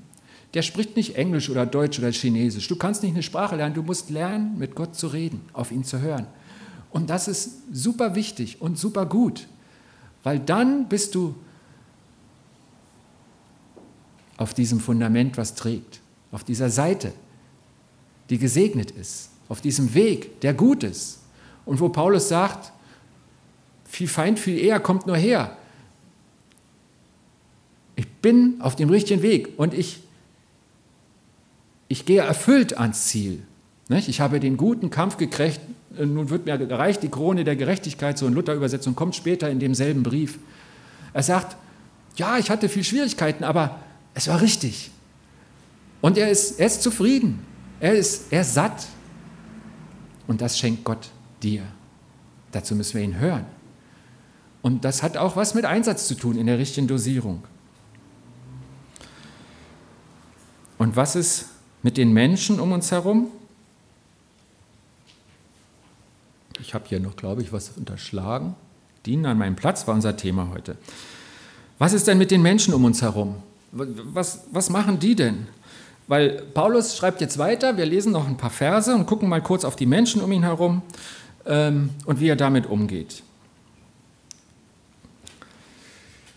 Der 0.56 0.62
spricht 0.62 0.98
nicht 0.98 1.16
Englisch 1.16 1.50
oder 1.50 1.66
Deutsch 1.66 1.98
oder 1.98 2.12
Chinesisch. 2.12 2.68
Du 2.68 2.76
kannst 2.76 3.02
nicht 3.02 3.14
eine 3.14 3.24
Sprache 3.24 3.56
lernen, 3.56 3.76
du 3.76 3.82
musst 3.82 4.10
lernen, 4.10 4.58
mit 4.58 4.76
Gott 4.76 4.98
zu 4.98 5.08
reden, 5.08 5.40
auf 5.54 5.72
ihn 5.72 5.86
zu 5.86 6.02
hören. 6.02 6.28
Und 6.92 7.10
das 7.10 7.30
ist 7.30 7.62
super 7.72 8.14
wichtig 8.14 8.62
und 8.62 8.78
super 8.78 9.06
gut, 9.06 9.48
weil 10.22 10.40
dann 10.40 10.90
bist 10.90 11.16
du 11.16 11.34
auf 14.36 14.54
diesem 14.54 14.82
Fundament, 14.82 15.38
was 15.38 15.56
trägt, 15.56 16.02
auf 16.34 16.44
dieser 16.44 16.70
Seite, 16.70 17.14
die 18.30 18.38
gesegnet 18.38 18.92
ist, 18.92 19.30
auf 19.50 19.62
diesem 19.62 19.94
Weg, 19.94 20.42
der 20.42 20.54
gut 20.54 20.84
ist. 20.84 21.20
Und 21.66 21.80
wo 21.80 21.90
Paulus 21.90 22.30
sagt, 22.30 22.72
viel 23.86 24.08
Feind, 24.08 24.40
viel 24.40 24.58
eher 24.58 24.80
kommt 24.80 25.08
nur 25.08 25.18
her. 25.18 25.58
Ich 27.96 28.08
bin 28.08 28.56
auf 28.60 28.76
dem 28.76 28.90
richtigen 28.90 29.22
Weg 29.22 29.58
und 29.58 29.74
ich, 29.74 30.02
ich 31.88 32.06
gehe 32.06 32.22
erfüllt 32.22 32.78
ans 32.78 33.08
Ziel. 33.08 33.42
Ich 33.90 34.20
habe 34.20 34.40
den 34.40 34.58
guten 34.58 34.90
Kampf 34.90 35.18
gekriegt, 35.18 35.60
nun 35.98 36.30
wird 36.30 36.46
mir 36.46 36.58
gereicht 36.58 37.04
die 37.04 37.10
Krone 37.10 37.44
der 37.44 37.56
Gerechtigkeit, 37.56 38.18
so 38.18 38.28
in 38.28 38.34
Luther-Übersetzung, 38.34 38.96
kommt 38.96 39.16
später 39.16 39.50
in 39.50 39.60
demselben 39.60 40.04
Brief. 40.04 40.40
Er 41.14 41.24
sagt, 41.24 41.56
ja, 42.18 42.38
ich 42.38 42.50
hatte 42.50 42.68
viel 42.68 42.84
Schwierigkeiten, 42.84 43.44
aber 43.44 43.80
es 44.14 44.28
war 44.28 44.42
richtig. 44.42 44.92
Und 46.02 46.18
er 46.18 46.30
ist, 46.30 46.60
er 46.60 46.68
ist 46.68 46.82
zufrieden. 46.82 47.40
Er 47.80 47.94
ist, 47.94 48.32
er 48.32 48.42
ist 48.42 48.54
satt. 48.54 48.88
Und 50.28 50.42
das 50.42 50.58
schenkt 50.58 50.84
Gott 50.84 51.10
dir. 51.44 51.64
Dazu 52.52 52.76
müssen 52.76 52.96
wir 52.96 53.04
ihn 53.04 53.20
hören. 53.20 53.46
Und 54.62 54.84
das 54.86 55.04
hat 55.04 55.18
auch 55.18 55.36
was 55.36 55.54
mit 55.54 55.66
Einsatz 55.66 56.08
zu 56.08 56.16
tun 56.16 56.38
in 56.38 56.48
der 56.48 56.58
richtigen 56.58 56.88
Dosierung. 56.88 57.44
Und 60.78 60.96
was 60.96 61.16
ist 61.16 61.46
mit 61.84 61.98
den 61.98 62.14
Menschen 62.14 62.60
um 62.60 62.72
uns 62.72 62.92
herum? 62.92 63.32
ich 66.66 66.74
habe 66.74 66.86
hier 66.88 67.00
noch, 67.00 67.16
glaube 67.16 67.42
ich, 67.42 67.54
was 67.54 67.72
unterschlagen. 67.78 68.56
Dienen 69.06 69.26
an 69.28 69.38
meinem 69.38 69.56
Platz 69.56 69.88
war 69.88 69.94
unser 69.94 70.18
Thema 70.18 70.50
heute. 70.52 70.78
Was 71.78 71.94
ist 71.94 72.08
denn 72.08 72.18
mit 72.18 72.32
den 72.32 72.42
Menschen 72.42 72.74
um 72.74 72.86
uns 72.86 73.02
herum? 73.02 73.36
Was, 73.72 74.46
was 74.52 74.70
machen 74.70 75.00
die 75.00 75.16
denn? 75.16 75.48
Weil 76.08 76.44
Paulus 76.54 76.96
schreibt 76.98 77.22
jetzt 77.22 77.38
weiter, 77.38 77.78
wir 77.78 77.86
lesen 77.86 78.12
noch 78.12 78.28
ein 78.28 78.38
paar 78.38 78.52
Verse 78.52 78.94
und 78.94 79.08
gucken 79.08 79.28
mal 79.28 79.42
kurz 79.42 79.66
auf 79.66 79.76
die 79.76 79.88
Menschen 79.88 80.22
um 80.22 80.32
ihn 80.32 80.44
herum 80.44 80.82
ähm, 81.46 81.90
und 82.06 82.20
wie 82.20 82.28
er 82.28 82.36
damit 82.36 82.68
umgeht. 82.68 83.24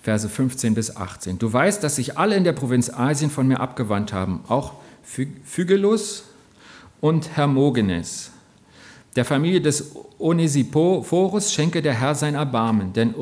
Verse 0.03 0.27
15 0.27 0.75
bis 0.75 0.97
18. 0.97 1.39
Du 1.39 1.53
weißt, 1.53 1.85
dass 1.85 1.97
sich 1.97 2.17
alle 2.17 2.35
in 2.35 2.45
der 2.45 2.55
Provinz 2.55 2.89
Asien 2.89 3.31
von 3.31 3.47
mir 3.47 3.61
abgewandt 3.61 4.15
haben, 4.15 4.41
auch 4.49 4.73
Phygelus 5.03 6.25
und 7.03 7.37
Hermogenes. 7.37 8.31
Der 9.17 9.25
Familie 9.25 9.61
des 9.61 9.93
Onesiphorus 10.19 11.53
schenke 11.53 11.83
der 11.83 11.95
Herr 11.95 12.15
sein 12.15 12.37
Erbarmen, 12.37 12.93
denn 12.93 13.15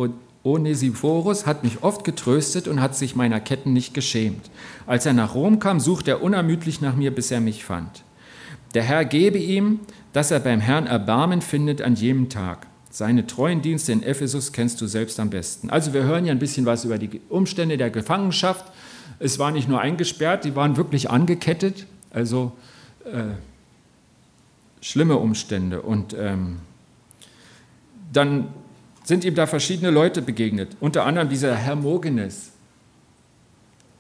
Onesiphorus 0.47 1.45
hat 1.45 1.65
mich 1.65 1.83
oft 1.83 2.05
getröstet 2.05 2.69
und 2.69 2.81
hat 2.81 2.95
sich 2.95 3.17
meiner 3.17 3.41
Ketten 3.41 3.73
nicht 3.73 3.95
geschämt. 3.95 4.49
Als 4.87 5.05
er 5.05 5.13
nach 5.13 5.35
Rom 5.35 5.59
kam, 5.59 5.81
suchte 5.81 6.13
er 6.13 6.23
unermüdlich 6.23 6.81
nach 6.81 6.95
mir, 6.95 7.13
bis 7.13 7.33
er 7.33 7.41
mich 7.41 7.65
fand. 7.65 8.05
Der 8.75 8.85
Herr 8.85 9.05
gebe 9.05 9.39
ihm, 9.39 9.81
dass 10.13 10.31
er 10.31 10.39
beim 10.39 10.61
Herrn 10.61 10.87
Erbarmen 10.87 11.43
findet 11.43 11.83
an 11.83 11.97
jedem 11.97 12.29
Tag. 12.29 12.69
Seine 12.91 13.27
treuen 13.27 13.61
Dienste 13.61 13.91
in 13.93 14.03
Ephesus 14.03 14.53
kennst 14.53 14.81
du 14.81 14.87
selbst 14.87 15.19
am 15.19 15.31
besten. 15.31 15.69
Also 15.69 15.93
wir 15.93 16.05
hören 16.05 16.25
ja 16.25 16.33
ein 16.33 16.39
bisschen 16.39 16.65
was 16.65 16.85
über 16.85 16.97
die 16.97 17.21
Umstände 17.29 17.77
der 17.77 17.91
Gefangenschaft. 17.91 18.65
Es 19.19 19.39
war 19.39 19.51
nicht 19.51 19.69
nur 19.69 19.81
eingesperrt, 19.81 20.45
die 20.45 20.55
waren 20.55 20.77
wirklich 20.77 21.11
angekettet. 21.11 21.87
Also 22.11 22.53
äh, 23.05 23.35
schlimme 24.81 25.17
Umstände. 25.17 25.83
Und 25.83 26.15
ähm, 26.19 26.61
dann 28.13 28.49
sind 29.07 29.25
ihm 29.25 29.37
da 29.37 29.47
verschiedene 29.47 29.91
Leute 29.91 30.21
begegnet, 30.21 30.77
unter 30.81 31.07
anderem 31.07 31.29
dieser 31.29 31.55
Hermogenes, 31.55 32.51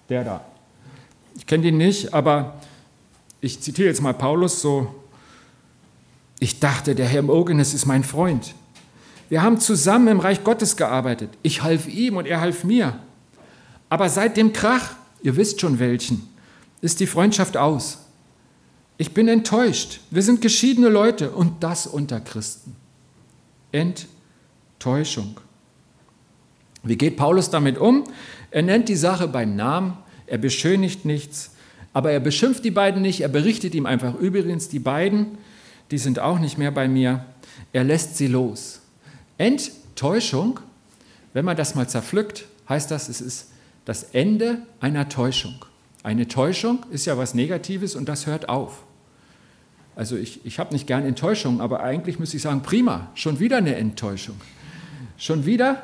der 0.08 0.24
da. 0.24 0.44
Ich 1.36 1.46
kenne 1.46 1.62
den 1.62 1.76
nicht, 1.78 2.12
aber 2.12 2.60
ich 3.40 3.60
zitiere 3.60 3.88
jetzt 3.88 4.02
mal 4.02 4.14
Paulus 4.14 4.60
so, 4.60 4.92
ich 6.40 6.58
dachte, 6.58 6.96
der 6.96 7.06
Hermogenes 7.06 7.72
ist 7.72 7.86
mein 7.86 8.02
Freund. 8.02 8.54
Wir 9.28 9.42
haben 9.42 9.60
zusammen 9.60 10.08
im 10.08 10.20
Reich 10.20 10.42
Gottes 10.42 10.76
gearbeitet. 10.76 11.30
Ich 11.42 11.62
half 11.62 11.86
ihm 11.86 12.16
und 12.16 12.26
er 12.26 12.40
half 12.40 12.64
mir. 12.64 12.98
Aber 13.88 14.08
seit 14.08 14.36
dem 14.36 14.52
Krach, 14.52 14.90
ihr 15.22 15.36
wisst 15.36 15.60
schon 15.60 15.78
welchen, 15.78 16.28
ist 16.80 16.98
die 16.98 17.06
Freundschaft 17.06 17.56
aus. 17.56 17.98
Ich 18.98 19.14
bin 19.14 19.28
enttäuscht. 19.28 20.00
Wir 20.10 20.22
sind 20.22 20.42
geschiedene 20.42 20.88
Leute 20.88 21.30
und 21.30 21.62
das 21.62 21.86
unter 21.86 22.20
Christen. 22.20 22.74
Enttäuschung. 24.86 25.40
Wie 26.84 26.96
geht 26.96 27.16
Paulus 27.16 27.50
damit 27.50 27.76
um? 27.76 28.04
Er 28.52 28.62
nennt 28.62 28.88
die 28.88 28.94
Sache 28.94 29.26
beim 29.26 29.56
Namen, 29.56 29.98
er 30.28 30.38
beschönigt 30.38 31.04
nichts, 31.04 31.50
aber 31.92 32.12
er 32.12 32.20
beschimpft 32.20 32.64
die 32.64 32.70
beiden 32.70 33.02
nicht, 33.02 33.20
er 33.20 33.28
berichtet 33.28 33.74
ihm 33.74 33.84
einfach 33.84 34.14
übrigens, 34.14 34.68
die 34.68 34.78
beiden, 34.78 35.38
die 35.90 35.98
sind 35.98 36.20
auch 36.20 36.38
nicht 36.38 36.56
mehr 36.56 36.70
bei 36.70 36.86
mir. 36.86 37.24
Er 37.72 37.82
lässt 37.82 38.16
sie 38.16 38.28
los. 38.28 38.80
Enttäuschung, 39.38 40.60
wenn 41.32 41.44
man 41.44 41.56
das 41.56 41.74
mal 41.74 41.88
zerpflückt, 41.88 42.46
heißt 42.68 42.88
das, 42.92 43.08
es 43.08 43.20
ist 43.20 43.50
das 43.86 44.04
Ende 44.12 44.58
einer 44.78 45.08
Täuschung. 45.08 45.64
Eine 46.04 46.28
Täuschung 46.28 46.86
ist 46.92 47.06
ja 47.06 47.18
was 47.18 47.34
Negatives 47.34 47.96
und 47.96 48.08
das 48.08 48.28
hört 48.28 48.48
auf. 48.48 48.84
Also 49.96 50.16
ich, 50.16 50.46
ich 50.46 50.60
habe 50.60 50.72
nicht 50.72 50.86
gern 50.86 51.04
Enttäuschung, 51.04 51.60
aber 51.60 51.80
eigentlich 51.80 52.20
müsste 52.20 52.36
ich 52.36 52.44
sagen, 52.44 52.62
prima, 52.62 53.10
schon 53.16 53.40
wieder 53.40 53.56
eine 53.56 53.74
Enttäuschung. 53.74 54.36
Schon 55.18 55.46
wieder 55.46 55.82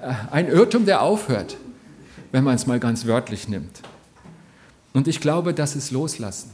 äh, 0.00 0.12
ein 0.30 0.48
Irrtum, 0.48 0.86
der 0.86 1.02
aufhört, 1.02 1.56
wenn 2.32 2.44
man 2.44 2.54
es 2.54 2.66
mal 2.66 2.80
ganz 2.80 3.06
wörtlich 3.06 3.48
nimmt. 3.48 3.80
Und 4.92 5.08
ich 5.08 5.20
glaube, 5.20 5.54
das 5.54 5.74
ist 5.76 5.90
Loslassen. 5.90 6.50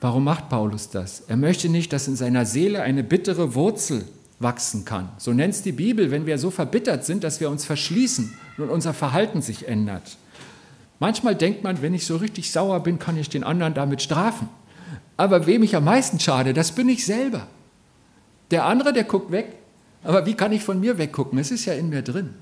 Warum 0.00 0.24
macht 0.24 0.48
Paulus 0.48 0.90
das? 0.90 1.20
Er 1.20 1.36
möchte 1.36 1.68
nicht, 1.68 1.92
dass 1.92 2.08
in 2.08 2.16
seiner 2.16 2.44
Seele 2.44 2.82
eine 2.82 3.02
bittere 3.02 3.54
Wurzel 3.54 4.04
wachsen 4.38 4.84
kann. 4.84 5.08
So 5.18 5.32
nennt 5.32 5.54
es 5.54 5.62
die 5.62 5.72
Bibel, 5.72 6.10
wenn 6.10 6.26
wir 6.26 6.38
so 6.38 6.50
verbittert 6.50 7.04
sind, 7.04 7.24
dass 7.24 7.40
wir 7.40 7.48
uns 7.48 7.64
verschließen 7.64 8.36
und 8.58 8.68
unser 8.68 8.92
Verhalten 8.92 9.40
sich 9.40 9.66
ändert. 9.66 10.18
Manchmal 10.98 11.34
denkt 11.34 11.62
man, 11.62 11.82
wenn 11.82 11.94
ich 11.94 12.06
so 12.06 12.16
richtig 12.16 12.50
sauer 12.52 12.80
bin, 12.80 12.98
kann 12.98 13.16
ich 13.16 13.28
den 13.28 13.44
anderen 13.44 13.74
damit 13.74 14.02
strafen. 14.02 14.48
Aber 15.16 15.46
wem 15.46 15.62
ich 15.62 15.74
am 15.76 15.84
meisten 15.84 16.20
schade, 16.20 16.52
das 16.52 16.72
bin 16.72 16.88
ich 16.88 17.06
selber. 17.06 17.46
Der 18.50 18.64
andere, 18.64 18.92
der 18.92 19.04
guckt 19.04 19.30
weg. 19.30 19.56
Aber 20.02 20.26
wie 20.26 20.34
kann 20.34 20.52
ich 20.52 20.62
von 20.62 20.78
mir 20.78 20.98
weggucken? 20.98 21.38
Es 21.38 21.50
ist 21.50 21.64
ja 21.64 21.74
in 21.74 21.88
mir 21.88 22.02
drin. 22.02 22.34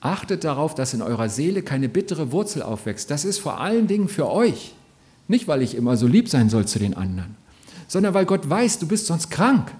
Achtet 0.00 0.44
darauf, 0.44 0.74
dass 0.74 0.94
in 0.94 1.02
eurer 1.02 1.28
Seele 1.28 1.62
keine 1.62 1.88
bittere 1.88 2.32
Wurzel 2.32 2.62
aufwächst. 2.62 3.10
Das 3.10 3.24
ist 3.24 3.38
vor 3.38 3.60
allen 3.60 3.86
Dingen 3.86 4.08
für 4.08 4.30
euch. 4.30 4.74
Nicht, 5.28 5.46
weil 5.46 5.62
ich 5.62 5.74
immer 5.74 5.96
so 5.96 6.06
lieb 6.06 6.28
sein 6.28 6.48
soll 6.48 6.66
zu 6.66 6.78
den 6.78 6.94
anderen, 6.94 7.36
sondern 7.86 8.14
weil 8.14 8.24
Gott 8.24 8.48
weiß, 8.48 8.78
du 8.78 8.88
bist 8.88 9.06
sonst 9.06 9.30
krank. 9.30 9.70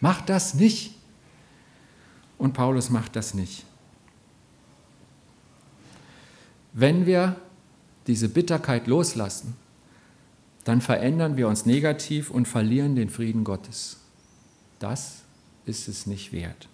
Mach 0.00 0.20
das 0.22 0.54
nicht. 0.54 0.94
Und 2.36 2.52
Paulus 2.52 2.90
macht 2.90 3.16
das 3.16 3.34
nicht. 3.34 3.64
Wenn 6.72 7.06
wir 7.06 7.36
diese 8.06 8.28
Bitterkeit 8.28 8.86
loslassen, 8.86 9.56
dann 10.68 10.82
verändern 10.82 11.38
wir 11.38 11.48
uns 11.48 11.64
negativ 11.64 12.30
und 12.30 12.46
verlieren 12.46 12.94
den 12.94 13.08
Frieden 13.08 13.42
Gottes. 13.42 13.96
Das 14.78 15.22
ist 15.64 15.88
es 15.88 16.06
nicht 16.06 16.30
wert. 16.30 16.68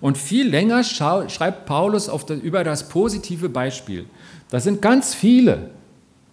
Und 0.00 0.18
viel 0.18 0.48
länger 0.48 0.82
schreibt 0.82 1.66
Paulus 1.66 2.06
das, 2.06 2.40
über 2.40 2.64
das 2.64 2.88
positive 2.88 3.48
Beispiel. 3.48 4.06
Das 4.50 4.64
sind 4.64 4.82
ganz 4.82 5.14
viele, 5.14 5.70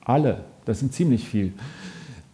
alle, 0.03 0.45
das 0.65 0.79
sind 0.79 0.93
ziemlich 0.93 1.29
viele, 1.29 1.51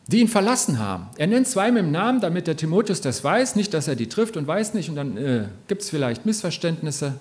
die 0.08 0.22
ihn 0.22 0.30
verlassen 0.30 0.80
haben. 0.80 1.08
Er 1.18 1.28
nennt 1.28 1.46
zwei 1.46 1.70
mit 1.70 1.84
dem 1.84 1.92
Namen, 1.92 2.22
damit 2.22 2.48
der 2.48 2.56
Timotheus 2.56 3.02
das 3.02 3.26
weiß, 3.26 3.58
nicht, 3.58 3.74
dass 3.74 3.90
er 3.90 3.98
die 3.98 4.08
trifft 4.08 4.38
und 4.38 4.48
weiß 4.48 4.74
nicht, 4.74 4.88
und 4.88 4.96
dann 4.96 5.18
äh, 5.18 5.48
gibt 5.68 5.82
es 5.82 5.90
vielleicht 5.90 6.26
Missverständnisse 6.26 7.16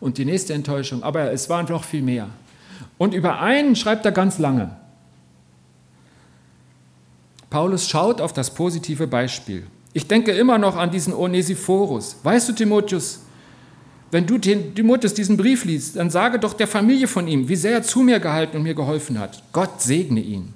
und 0.00 0.18
die 0.18 0.24
nächste 0.24 0.52
Enttäuschung, 0.52 1.04
aber 1.04 1.30
es 1.30 1.48
waren 1.48 1.66
noch 1.66 1.84
viel 1.84 2.02
mehr. 2.02 2.28
Und 2.98 3.14
über 3.14 3.38
einen 3.38 3.76
schreibt 3.76 4.04
er 4.04 4.10
ganz 4.10 4.40
lange. 4.40 4.79
Paulus 7.50 7.88
schaut 7.88 8.20
auf 8.20 8.32
das 8.32 8.54
positive 8.54 9.08
Beispiel. 9.08 9.66
Ich 9.92 10.06
denke 10.06 10.30
immer 10.30 10.56
noch 10.56 10.76
an 10.76 10.92
diesen 10.92 11.12
Onesiphorus. 11.12 12.16
Weißt 12.22 12.48
du, 12.48 12.52
Timotheus, 12.52 13.20
wenn 14.12 14.24
du 14.24 14.38
Timotheus 14.38 15.14
diesen 15.14 15.36
Brief 15.36 15.64
liest, 15.64 15.96
dann 15.96 16.10
sage 16.10 16.38
doch 16.38 16.54
der 16.54 16.68
Familie 16.68 17.08
von 17.08 17.26
ihm, 17.26 17.48
wie 17.48 17.56
sehr 17.56 17.72
er 17.72 17.82
zu 17.82 18.00
mir 18.00 18.20
gehalten 18.20 18.56
und 18.56 18.62
mir 18.62 18.74
geholfen 18.74 19.18
hat. 19.18 19.42
Gott 19.52 19.82
segne 19.82 20.20
ihn. 20.20 20.54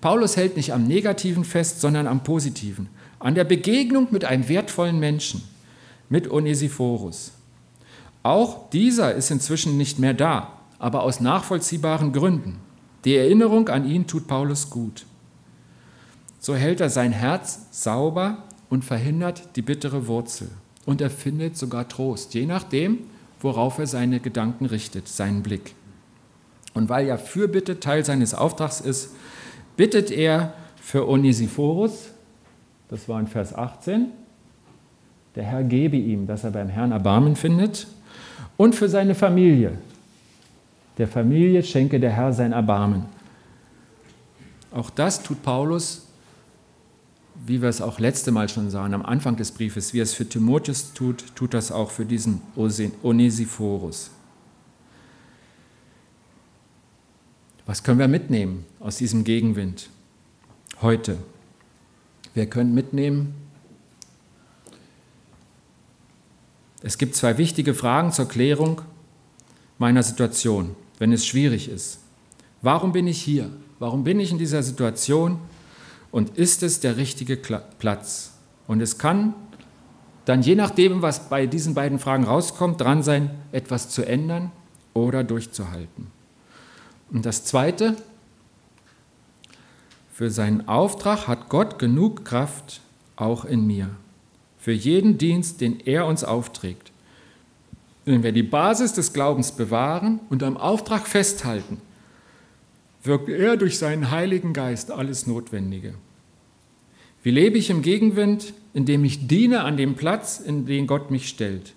Paulus 0.00 0.36
hält 0.36 0.56
nicht 0.56 0.72
am 0.72 0.86
Negativen 0.86 1.44
fest, 1.44 1.80
sondern 1.80 2.06
am 2.06 2.22
Positiven. 2.22 2.88
An 3.18 3.34
der 3.34 3.44
Begegnung 3.44 4.06
mit 4.12 4.24
einem 4.24 4.48
wertvollen 4.48 5.00
Menschen, 5.00 5.42
mit 6.08 6.30
Onesiphorus. 6.30 7.32
Auch 8.22 8.70
dieser 8.70 9.14
ist 9.14 9.32
inzwischen 9.32 9.76
nicht 9.76 9.98
mehr 9.98 10.14
da, 10.14 10.52
aber 10.78 11.02
aus 11.02 11.20
nachvollziehbaren 11.20 12.12
Gründen. 12.12 12.58
Die 13.04 13.16
Erinnerung 13.16 13.68
an 13.68 13.88
ihn 13.88 14.06
tut 14.06 14.28
Paulus 14.28 14.70
gut. 14.70 15.06
So 16.46 16.54
hält 16.54 16.80
er 16.80 16.90
sein 16.90 17.10
Herz 17.10 17.66
sauber 17.72 18.44
und 18.70 18.84
verhindert 18.84 19.56
die 19.56 19.62
bittere 19.62 20.06
Wurzel. 20.06 20.48
Und 20.84 21.00
er 21.00 21.10
findet 21.10 21.56
sogar 21.56 21.88
Trost, 21.88 22.34
je 22.34 22.46
nachdem, 22.46 23.00
worauf 23.40 23.80
er 23.80 23.88
seine 23.88 24.20
Gedanken 24.20 24.66
richtet, 24.66 25.08
seinen 25.08 25.42
Blick. 25.42 25.74
Und 26.72 26.88
weil 26.88 27.08
ja 27.08 27.16
Fürbitte 27.16 27.80
Teil 27.80 28.04
seines 28.04 28.32
Auftrags 28.32 28.80
ist, 28.80 29.10
bittet 29.76 30.12
er 30.12 30.52
für 30.80 31.08
Onesiphorus, 31.08 32.10
das 32.90 33.08
war 33.08 33.18
in 33.18 33.26
Vers 33.26 33.52
18, 33.52 34.12
der 35.34 35.42
Herr 35.42 35.64
gebe 35.64 35.96
ihm, 35.96 36.28
dass 36.28 36.44
er 36.44 36.52
beim 36.52 36.68
Herrn 36.68 36.92
Erbarmen 36.92 37.34
findet 37.34 37.88
und 38.56 38.76
für 38.76 38.88
seine 38.88 39.16
Familie. 39.16 39.78
Der 40.96 41.08
Familie 41.08 41.64
schenke 41.64 41.98
der 41.98 42.12
Herr 42.12 42.32
sein 42.32 42.52
Erbarmen. 42.52 43.06
Auch 44.70 44.90
das 44.90 45.24
tut 45.24 45.42
Paulus, 45.42 46.05
wie 47.44 47.60
wir 47.62 47.68
es 47.68 47.80
auch 47.80 47.98
letzte 47.98 48.30
Mal 48.30 48.48
schon 48.48 48.70
sahen, 48.70 48.94
am 48.94 49.04
Anfang 49.04 49.36
des 49.36 49.52
Briefes. 49.52 49.92
Wie 49.92 50.00
er 50.00 50.04
es 50.04 50.14
für 50.14 50.28
Timotheus 50.28 50.92
tut, 50.94 51.24
tut 51.34 51.54
das 51.54 51.72
auch 51.72 51.90
für 51.90 52.04
diesen 52.04 52.40
Onesiphorus. 52.56 54.10
Was 57.66 57.82
können 57.82 57.98
wir 57.98 58.08
mitnehmen 58.08 58.64
aus 58.80 58.96
diesem 58.96 59.24
Gegenwind 59.24 59.90
heute? 60.80 61.18
Wir 62.34 62.46
können 62.46 62.74
mitnehmen, 62.74 63.34
Es 66.86 66.98
gibt 66.98 67.16
zwei 67.16 67.36
wichtige 67.36 67.74
Fragen 67.74 68.12
zur 68.12 68.28
Klärung 68.28 68.82
meiner 69.76 70.04
Situation, 70.04 70.76
wenn 70.98 71.12
es 71.12 71.26
schwierig 71.26 71.68
ist. 71.68 71.98
Warum 72.62 72.92
bin 72.92 73.08
ich 73.08 73.20
hier? 73.20 73.50
Warum 73.80 74.04
bin 74.04 74.20
ich 74.20 74.30
in 74.30 74.38
dieser 74.38 74.62
Situation? 74.62 75.40
Und 76.10 76.36
ist 76.36 76.62
es 76.62 76.80
der 76.80 76.96
richtige 76.96 77.36
Platz? 77.36 78.32
Und 78.66 78.80
es 78.80 78.98
kann 78.98 79.34
dann 80.24 80.42
je 80.42 80.56
nachdem, 80.56 81.02
was 81.02 81.28
bei 81.28 81.46
diesen 81.46 81.74
beiden 81.74 81.98
Fragen 81.98 82.24
rauskommt, 82.24 82.80
dran 82.80 83.02
sein, 83.02 83.30
etwas 83.52 83.90
zu 83.90 84.04
ändern 84.04 84.50
oder 84.92 85.22
durchzuhalten. 85.22 86.08
Und 87.10 87.24
das 87.24 87.44
Zweite, 87.44 87.96
für 90.12 90.30
seinen 90.30 90.66
Auftrag 90.66 91.28
hat 91.28 91.48
Gott 91.48 91.78
genug 91.78 92.24
Kraft 92.24 92.80
auch 93.14 93.44
in 93.44 93.66
mir. 93.66 93.90
Für 94.58 94.72
jeden 94.72 95.18
Dienst, 95.18 95.60
den 95.60 95.78
er 95.78 96.06
uns 96.06 96.24
aufträgt. 96.24 96.90
Wenn 98.04 98.22
wir 98.22 98.32
die 98.32 98.42
Basis 98.42 98.94
des 98.94 99.12
Glaubens 99.12 99.52
bewahren 99.52 100.20
und 100.28 100.42
am 100.42 100.56
Auftrag 100.56 101.06
festhalten, 101.06 101.80
wirkt 103.06 103.28
er 103.28 103.56
durch 103.56 103.78
seinen 103.78 104.10
Heiligen 104.10 104.52
Geist 104.52 104.90
alles 104.90 105.26
Notwendige. 105.26 105.94
Wie 107.22 107.30
lebe 107.30 107.58
ich 107.58 107.70
im 107.70 107.82
Gegenwind? 107.82 108.54
Indem 108.72 109.04
ich 109.04 109.26
diene 109.26 109.62
an 109.62 109.76
dem 109.76 109.94
Platz, 109.94 110.38
in 110.38 110.66
den 110.66 110.86
Gott 110.86 111.10
mich 111.10 111.28
stellt. 111.28 111.74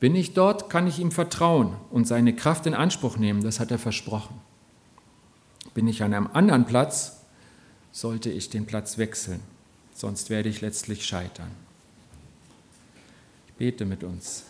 Bin 0.00 0.14
ich 0.14 0.32
dort, 0.32 0.70
kann 0.70 0.86
ich 0.86 1.00
ihm 1.00 1.10
vertrauen 1.10 1.74
und 1.90 2.06
seine 2.06 2.34
Kraft 2.34 2.66
in 2.66 2.74
Anspruch 2.74 3.16
nehmen, 3.16 3.42
das 3.42 3.58
hat 3.58 3.70
er 3.70 3.78
versprochen. 3.78 4.40
Bin 5.74 5.88
ich 5.88 6.02
an 6.02 6.14
einem 6.14 6.28
anderen 6.32 6.66
Platz, 6.66 7.20
sollte 7.90 8.30
ich 8.30 8.48
den 8.48 8.64
Platz 8.64 8.96
wechseln, 8.96 9.40
sonst 9.92 10.30
werde 10.30 10.48
ich 10.48 10.60
letztlich 10.60 11.04
scheitern. 11.04 11.50
Ich 13.48 13.54
bete 13.54 13.84
mit 13.84 14.04
uns. 14.04 14.44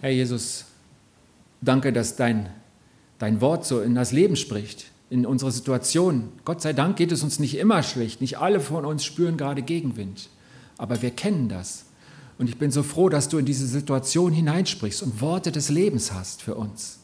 Herr 0.00 0.10
Jesus, 0.10 0.66
danke, 1.60 1.92
dass 1.92 2.16
dein, 2.16 2.48
dein 3.18 3.40
Wort 3.40 3.64
so 3.64 3.80
in 3.80 3.94
das 3.94 4.12
Leben 4.12 4.36
spricht, 4.36 4.86
in 5.10 5.26
unsere 5.26 5.52
Situation. 5.52 6.30
Gott 6.44 6.62
sei 6.62 6.72
Dank 6.72 6.96
geht 6.96 7.12
es 7.12 7.22
uns 7.22 7.38
nicht 7.38 7.56
immer 7.56 7.82
schlecht. 7.82 8.20
Nicht 8.20 8.38
alle 8.38 8.60
von 8.60 8.84
uns 8.84 9.04
spüren 9.04 9.36
gerade 9.36 9.62
Gegenwind. 9.62 10.28
Aber 10.78 11.02
wir 11.02 11.10
kennen 11.10 11.48
das. 11.48 11.84
Und 12.38 12.48
ich 12.48 12.58
bin 12.58 12.70
so 12.70 12.82
froh, 12.82 13.08
dass 13.08 13.28
du 13.28 13.38
in 13.38 13.46
diese 13.46 13.66
Situation 13.66 14.32
hineinsprichst 14.32 15.02
und 15.02 15.20
Worte 15.20 15.52
des 15.52 15.68
Lebens 15.68 16.12
hast 16.12 16.42
für 16.42 16.56
uns, 16.56 16.98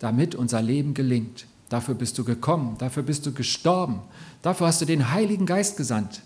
damit 0.00 0.34
unser 0.34 0.60
Leben 0.60 0.92
gelingt. 0.92 1.46
Dafür 1.70 1.94
bist 1.94 2.18
du 2.18 2.24
gekommen, 2.24 2.76
dafür 2.78 3.02
bist 3.02 3.24
du 3.24 3.32
gestorben, 3.32 4.00
dafür 4.42 4.66
hast 4.66 4.82
du 4.82 4.84
den 4.84 5.10
Heiligen 5.10 5.46
Geist 5.46 5.76
gesandt. 5.76 6.20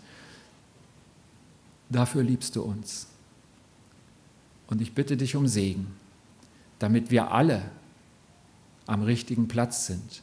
Dafür 1.90 2.22
liebst 2.22 2.56
du 2.56 2.62
uns. 2.62 3.06
Und 4.66 4.82
ich 4.82 4.94
bitte 4.94 5.16
dich 5.16 5.36
um 5.36 5.46
Segen, 5.46 5.86
damit 6.78 7.10
wir 7.10 7.32
alle 7.32 7.62
am 8.86 9.02
richtigen 9.02 9.48
Platz 9.48 9.86
sind 9.86 10.22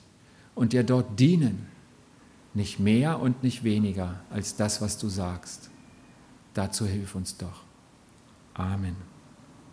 und 0.55 0.73
dir 0.73 0.83
dort 0.83 1.19
dienen, 1.19 1.67
nicht 2.53 2.79
mehr 2.79 3.19
und 3.19 3.43
nicht 3.43 3.63
weniger 3.63 4.21
als 4.29 4.55
das, 4.55 4.81
was 4.81 4.97
du 4.97 5.09
sagst. 5.09 5.69
Dazu 6.53 6.85
hilf 6.85 7.15
uns 7.15 7.37
doch. 7.37 7.63
Amen. 8.53 8.95